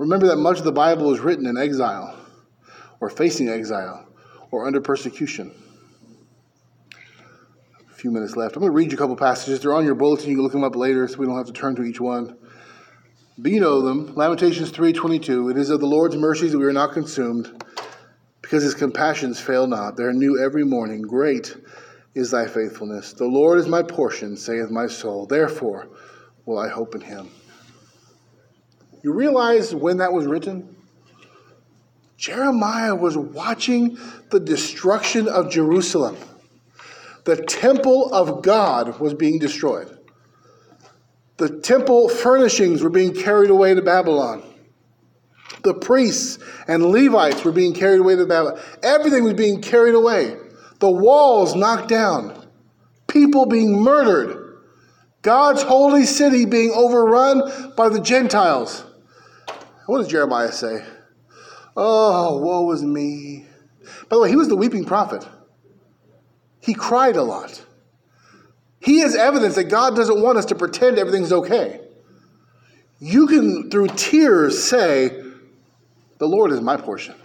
[0.00, 2.16] Remember that much of the Bible is written in exile,
[3.00, 4.08] or facing exile,
[4.50, 5.52] or under persecution.
[7.90, 8.56] A few minutes left.
[8.56, 9.60] I'm going to read you a couple passages.
[9.60, 10.30] They're on your bulletin.
[10.30, 12.34] You can look them up later so we don't have to turn to each one.
[13.36, 14.14] But you know them.
[14.14, 15.50] Lamentations 3.22.
[15.50, 17.62] It is of the Lord's mercies that we are not consumed,
[18.40, 19.98] because his compassions fail not.
[19.98, 21.02] They are new every morning.
[21.02, 21.54] Great
[22.14, 23.12] is thy faithfulness.
[23.12, 25.26] The Lord is my portion, saith my soul.
[25.26, 25.88] Therefore
[26.46, 27.28] will I hope in him.
[29.02, 30.76] You realize when that was written?
[32.16, 33.98] Jeremiah was watching
[34.30, 36.18] the destruction of Jerusalem.
[37.24, 39.98] The temple of God was being destroyed.
[41.38, 44.42] The temple furnishings were being carried away to Babylon.
[45.62, 46.38] The priests
[46.68, 48.60] and Levites were being carried away to Babylon.
[48.82, 50.36] Everything was being carried away.
[50.78, 52.46] The walls knocked down.
[53.08, 54.58] People being murdered.
[55.22, 58.84] God's holy city being overrun by the Gentiles.
[59.90, 60.84] What does Jeremiah say?
[61.76, 63.44] Oh, woe is me.
[64.08, 65.26] By the way, he was the weeping prophet.
[66.60, 67.66] He cried a lot.
[68.78, 71.80] He is evidence that God doesn't want us to pretend everything's okay.
[73.00, 75.08] You can, through tears, say,
[76.18, 77.16] The Lord is my portion.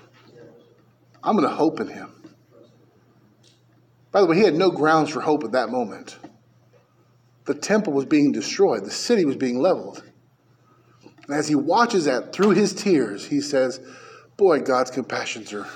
[1.24, 2.10] I'm going to hope in him.
[4.12, 6.18] By the way, he had no grounds for hope at that moment.
[7.46, 10.02] The temple was being destroyed, the city was being leveled.
[11.28, 13.80] And as he watches that through his tears, he says,
[14.38, 15.68] Boy, God's compassions are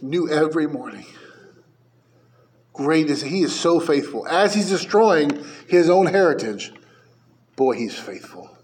[0.00, 1.06] new every morning.
[2.72, 4.26] Great is he is so faithful.
[4.26, 6.72] As he's destroying his own heritage,
[7.56, 8.56] boy, he's faithful.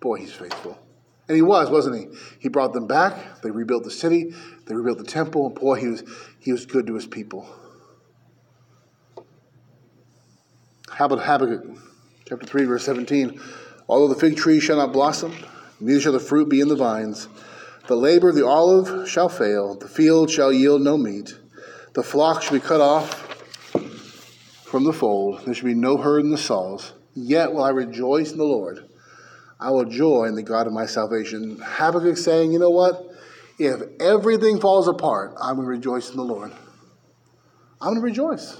[0.00, 0.78] Boy, he's faithful.
[1.28, 2.18] And he was, wasn't he?
[2.38, 3.42] He brought them back.
[3.42, 4.34] They rebuilt the city.
[4.66, 5.46] They rebuilt the temple.
[5.46, 6.02] And boy, he was,
[6.38, 7.48] he was good to his people.
[10.90, 11.76] How about Habakkuk?
[12.26, 13.40] Chapter 3, verse 17.
[13.88, 15.34] Although the fig tree shall not blossom,
[15.80, 17.28] neither shall the fruit be in the vines,
[17.86, 21.34] the labor of the olive shall fail, the field shall yield no meat,
[21.92, 23.20] the flock shall be cut off
[24.64, 26.94] from the fold, there shall be no herd in the stalls.
[27.14, 28.88] Yet will I rejoice in the Lord.
[29.60, 31.60] I will joy in the God of my salvation.
[31.62, 33.08] Habakkuk saying, you know what?
[33.58, 36.50] If everything falls apart, I'm going to rejoice in the Lord.
[37.80, 38.56] I'm going to rejoice.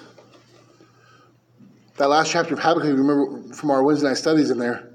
[1.97, 4.94] That last chapter of Habakkuk, remember from our Wednesday night studies in there,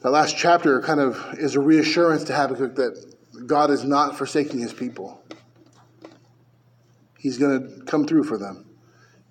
[0.00, 4.60] that last chapter kind of is a reassurance to Habakkuk that God is not forsaking
[4.60, 5.22] his people.
[7.18, 8.64] He's going to come through for them.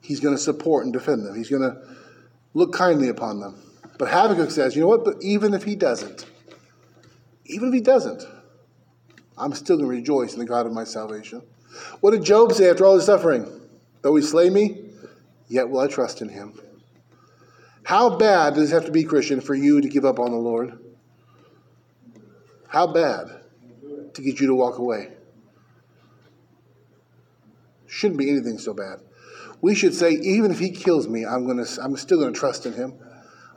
[0.02, 1.36] He's going to support and defend them.
[1.36, 1.82] He's going to
[2.54, 3.62] look kindly upon them.
[3.98, 5.04] But Habakkuk says, you know what?
[5.04, 6.26] But even if he doesn't,
[7.46, 8.24] even if he doesn't,
[9.38, 11.42] I'm still going to rejoice in the God of my salvation.
[12.02, 13.48] What did Job say after all his suffering?
[14.02, 14.86] Though he slay me,
[15.48, 16.60] yet will I trust in him.
[17.84, 20.38] How bad does it have to be, Christian, for you to give up on the
[20.38, 20.78] Lord?
[22.68, 23.42] How bad
[24.14, 25.14] to get you to walk away?
[27.88, 29.00] Shouldn't be anything so bad.
[29.62, 32.74] We should say, even if he kills me, I'm gonna I'm still gonna trust in
[32.74, 32.94] him.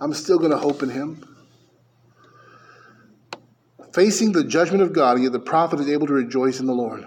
[0.00, 1.24] I'm still gonna hope in him.
[3.92, 7.06] Facing the judgment of God, yet the prophet is able to rejoice in the Lord.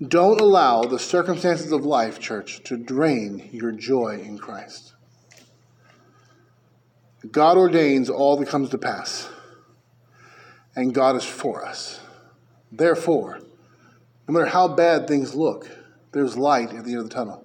[0.00, 4.93] Don't allow the circumstances of life, church, to drain your joy in Christ.
[7.30, 9.28] God ordains all that comes to pass,
[10.76, 12.00] and God is for us.
[12.70, 13.40] Therefore,
[14.26, 15.68] no matter how bad things look,
[16.12, 17.44] there's light at the end of the tunnel.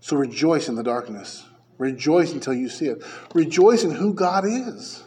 [0.00, 1.44] So rejoice in the darkness.
[1.78, 3.02] Rejoice until you see it.
[3.34, 5.02] Rejoice in who God is.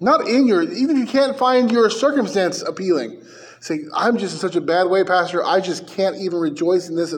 [0.00, 3.22] Not in your, even if you can't find your circumstance appealing.
[3.60, 6.96] Say, I'm just in such a bad way, Pastor, I just can't even rejoice in
[6.96, 7.14] this.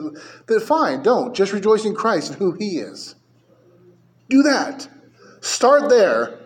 [0.47, 1.35] Then fine, don't.
[1.35, 3.15] Just rejoice in Christ and who He is.
[4.29, 4.87] Do that.
[5.41, 6.39] Start there.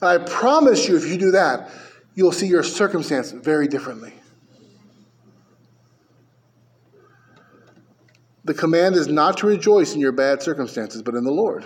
[0.00, 1.70] And I promise you, if you do that,
[2.14, 4.12] you'll see your circumstance very differently.
[8.44, 11.64] The command is not to rejoice in your bad circumstances, but in the Lord.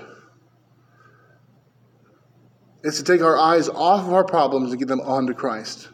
[2.83, 5.89] It's to take our eyes off of our problems and get them onto Christ.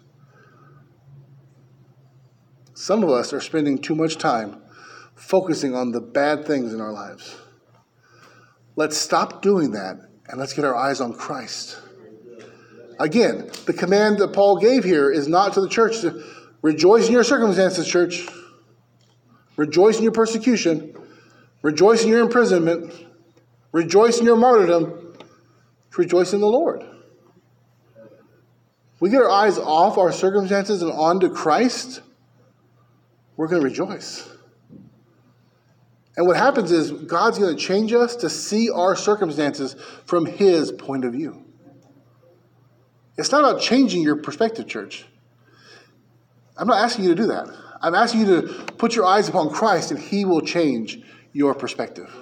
[2.75, 4.63] Some of us are spending too much time
[5.17, 7.37] focusing on the bad things in our lives.
[8.77, 9.97] Let's stop doing that
[10.29, 11.81] and let's get our eyes on Christ.
[13.01, 16.23] Again, the command that Paul gave here is not to the church to
[16.63, 18.27] rejoice in your circumstances, church.
[19.57, 20.95] Rejoice in your persecution.
[21.63, 22.93] Rejoice in your imprisonment.
[23.73, 25.15] Rejoice in your martyrdom.
[25.97, 26.85] Rejoice in the Lord.
[29.01, 32.01] We get our eyes off our circumstances and onto Christ,
[33.37, 34.29] we're going to rejoice.
[36.17, 40.73] And what happens is God's going to change us to see our circumstances from His
[40.73, 41.45] point of view.
[43.19, 45.05] It's not about changing your perspective, church.
[46.57, 47.49] I'm not asking you to do that.
[47.83, 48.43] I'm asking you to
[48.79, 51.03] put your eyes upon Christ and He will change
[51.33, 52.15] your perspective.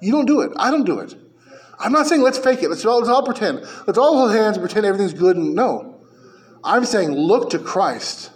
[0.00, 0.52] You don't do it.
[0.56, 1.14] I don't do it.
[1.78, 2.70] I'm not saying let's fake it.
[2.70, 3.60] Let's all, let's all pretend.
[3.86, 5.36] Let's all hold hands and pretend everything's good.
[5.36, 6.00] And no.
[6.62, 8.30] I'm saying look to Christ.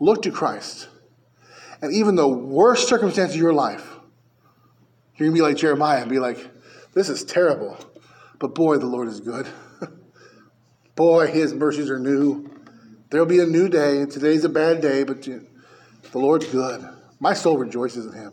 [0.00, 0.88] Look to Christ.
[1.80, 3.86] And even the worst circumstance of your life,
[5.16, 6.38] you're going to be like Jeremiah and be like,
[6.94, 7.78] this is terrible.
[8.38, 9.48] But boy, the Lord is good.
[10.94, 12.50] boy, his mercies are new.
[13.10, 14.00] There'll be a new day.
[14.00, 15.40] And today's a bad day, but the
[16.14, 16.88] Lord's good.
[17.20, 18.32] My soul rejoices in him.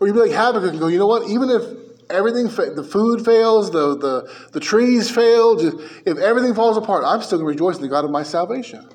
[0.00, 1.28] Or you'd be like Habakkuk and go, you know what?
[1.28, 1.62] Even if
[2.10, 7.22] everything, the food fails, the, the, the trees fail, just, if everything falls apart, I'm
[7.22, 8.88] still going to rejoice in the God of my salvation.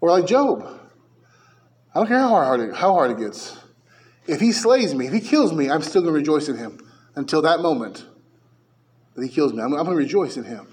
[0.00, 0.79] Or like Job.
[1.94, 3.58] I don't care how hard it, how hard it gets.
[4.26, 6.78] If he slays me, if he kills me, I'm still going to rejoice in him
[7.16, 8.04] until that moment
[9.14, 9.60] that he kills me.
[9.62, 10.66] I'm, I'm going to rejoice in him.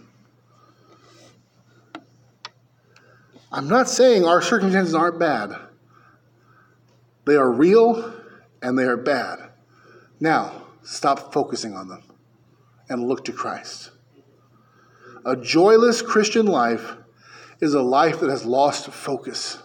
[3.51, 5.55] I'm not saying our circumstances aren't bad.
[7.25, 8.13] They are real
[8.61, 9.39] and they are bad.
[10.19, 12.03] Now, stop focusing on them
[12.89, 13.91] and look to Christ.
[15.25, 16.95] A joyless Christian life
[17.59, 19.57] is a life that has lost focus.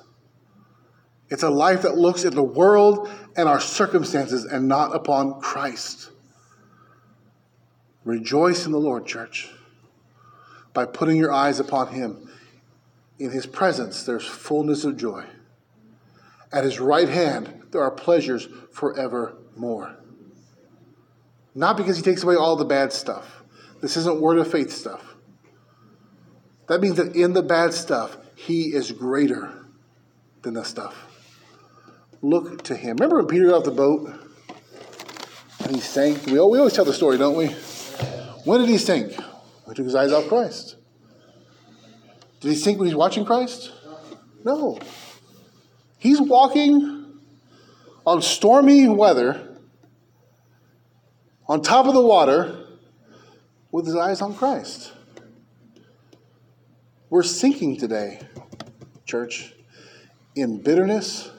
[1.33, 3.09] It's a life that looks at the world
[3.39, 6.11] and our circumstances and not upon Christ.
[8.05, 9.49] Rejoice in the Lord, church,
[10.74, 12.28] by putting your eyes upon Him.
[13.18, 15.24] In His presence, there's fullness of joy.
[16.53, 19.97] At His right hand, there are pleasures forevermore.
[21.55, 23.43] Not because He takes away all the bad stuff.
[23.80, 25.14] This isn't word of faith stuff.
[26.68, 29.51] That means that in the bad stuff, He is greater
[30.43, 31.09] than the stuff.
[32.23, 32.97] Look to Him.
[32.97, 34.09] Remember when Peter got off the boat
[35.64, 36.25] and he sank?
[36.27, 37.49] We we always tell the story, don't we?
[38.45, 39.12] When did he sink?
[39.12, 40.77] He took his eyes off Christ.
[42.41, 43.73] Did he sink when he's watching Christ?
[44.45, 44.79] No.
[45.99, 47.20] He's walking
[48.05, 49.57] on stormy weather,
[51.49, 52.66] on top of the water,
[53.70, 54.93] with his eyes on Christ.
[57.11, 58.20] We're sinking today,
[59.07, 59.55] church,
[60.35, 61.31] in bitterness,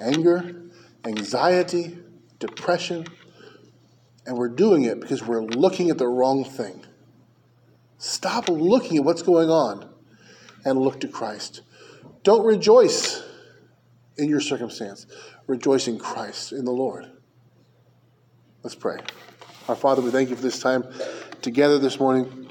[0.00, 0.62] anger,
[1.04, 1.98] anxiety,
[2.38, 3.06] depression,
[4.26, 6.84] and we're doing it because we're looking at the wrong thing.
[7.98, 9.88] Stop looking at what's going on
[10.64, 11.62] and look to Christ.
[12.22, 13.22] Don't rejoice
[14.16, 15.06] in your circumstance,
[15.46, 17.10] rejoice in Christ, in the Lord.
[18.62, 18.98] Let's pray.
[19.68, 20.84] Our Father, we thank you for this time
[21.42, 22.48] together this morning.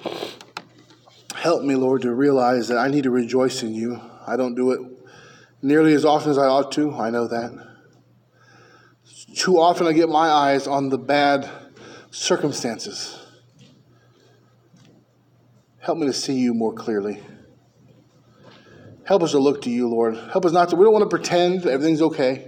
[1.35, 4.01] Help me, Lord, to realize that I need to rejoice in you.
[4.25, 4.98] I don't do it
[5.62, 6.93] nearly as often as I ought to.
[6.93, 7.68] I know that.
[9.36, 11.49] Too often I get my eyes on the bad
[12.12, 13.18] circumstances.
[15.80, 17.20] Help me to see you more clearly.
[19.05, 20.16] Help us to look to you, Lord.
[20.32, 22.47] Help us not to, we don't want to pretend everything's okay.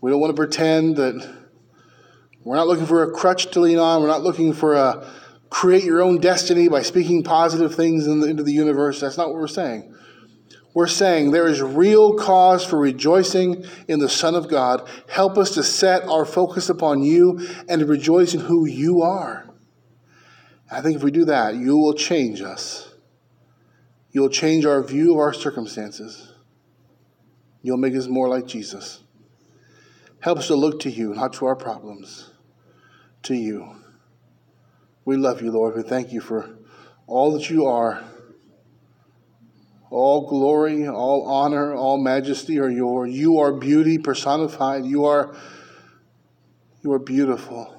[0.00, 1.36] We don't want to pretend that
[2.42, 4.02] we're not looking for a crutch to lean on.
[4.02, 5.08] We're not looking for a
[5.50, 9.00] create your own destiny by speaking positive things in the, into the universe.
[9.00, 9.95] That's not what we're saying
[10.76, 14.86] we're saying there is real cause for rejoicing in the Son of God.
[15.08, 19.48] Help us to set our focus upon you and to rejoice in who you are.
[20.70, 22.92] I think if we do that, you will change us.
[24.10, 26.34] You'll change our view of our circumstances.
[27.62, 29.02] You'll make us more like Jesus.
[30.20, 32.32] Help us to look to you, not to our problems,
[33.22, 33.76] to you.
[35.06, 35.74] We love you, Lord.
[35.74, 36.50] We thank you for
[37.06, 38.04] all that you are
[39.90, 43.12] all glory, all honor, all majesty are yours.
[43.12, 44.84] You are beauty personified.
[44.84, 45.36] You are,
[46.82, 47.72] you are beautiful.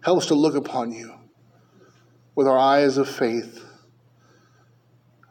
[0.00, 1.14] Help us to look upon you
[2.34, 3.64] with our eyes of faith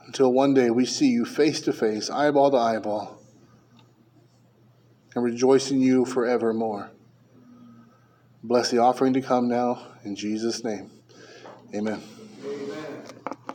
[0.06, 3.20] until one day we see you face to face, eyeball to eyeball,
[5.16, 6.90] and rejoice in you forevermore.
[8.44, 10.92] Bless the offering to come now in Jesus' name.
[11.74, 11.94] Amen.
[11.94, 12.13] Amen.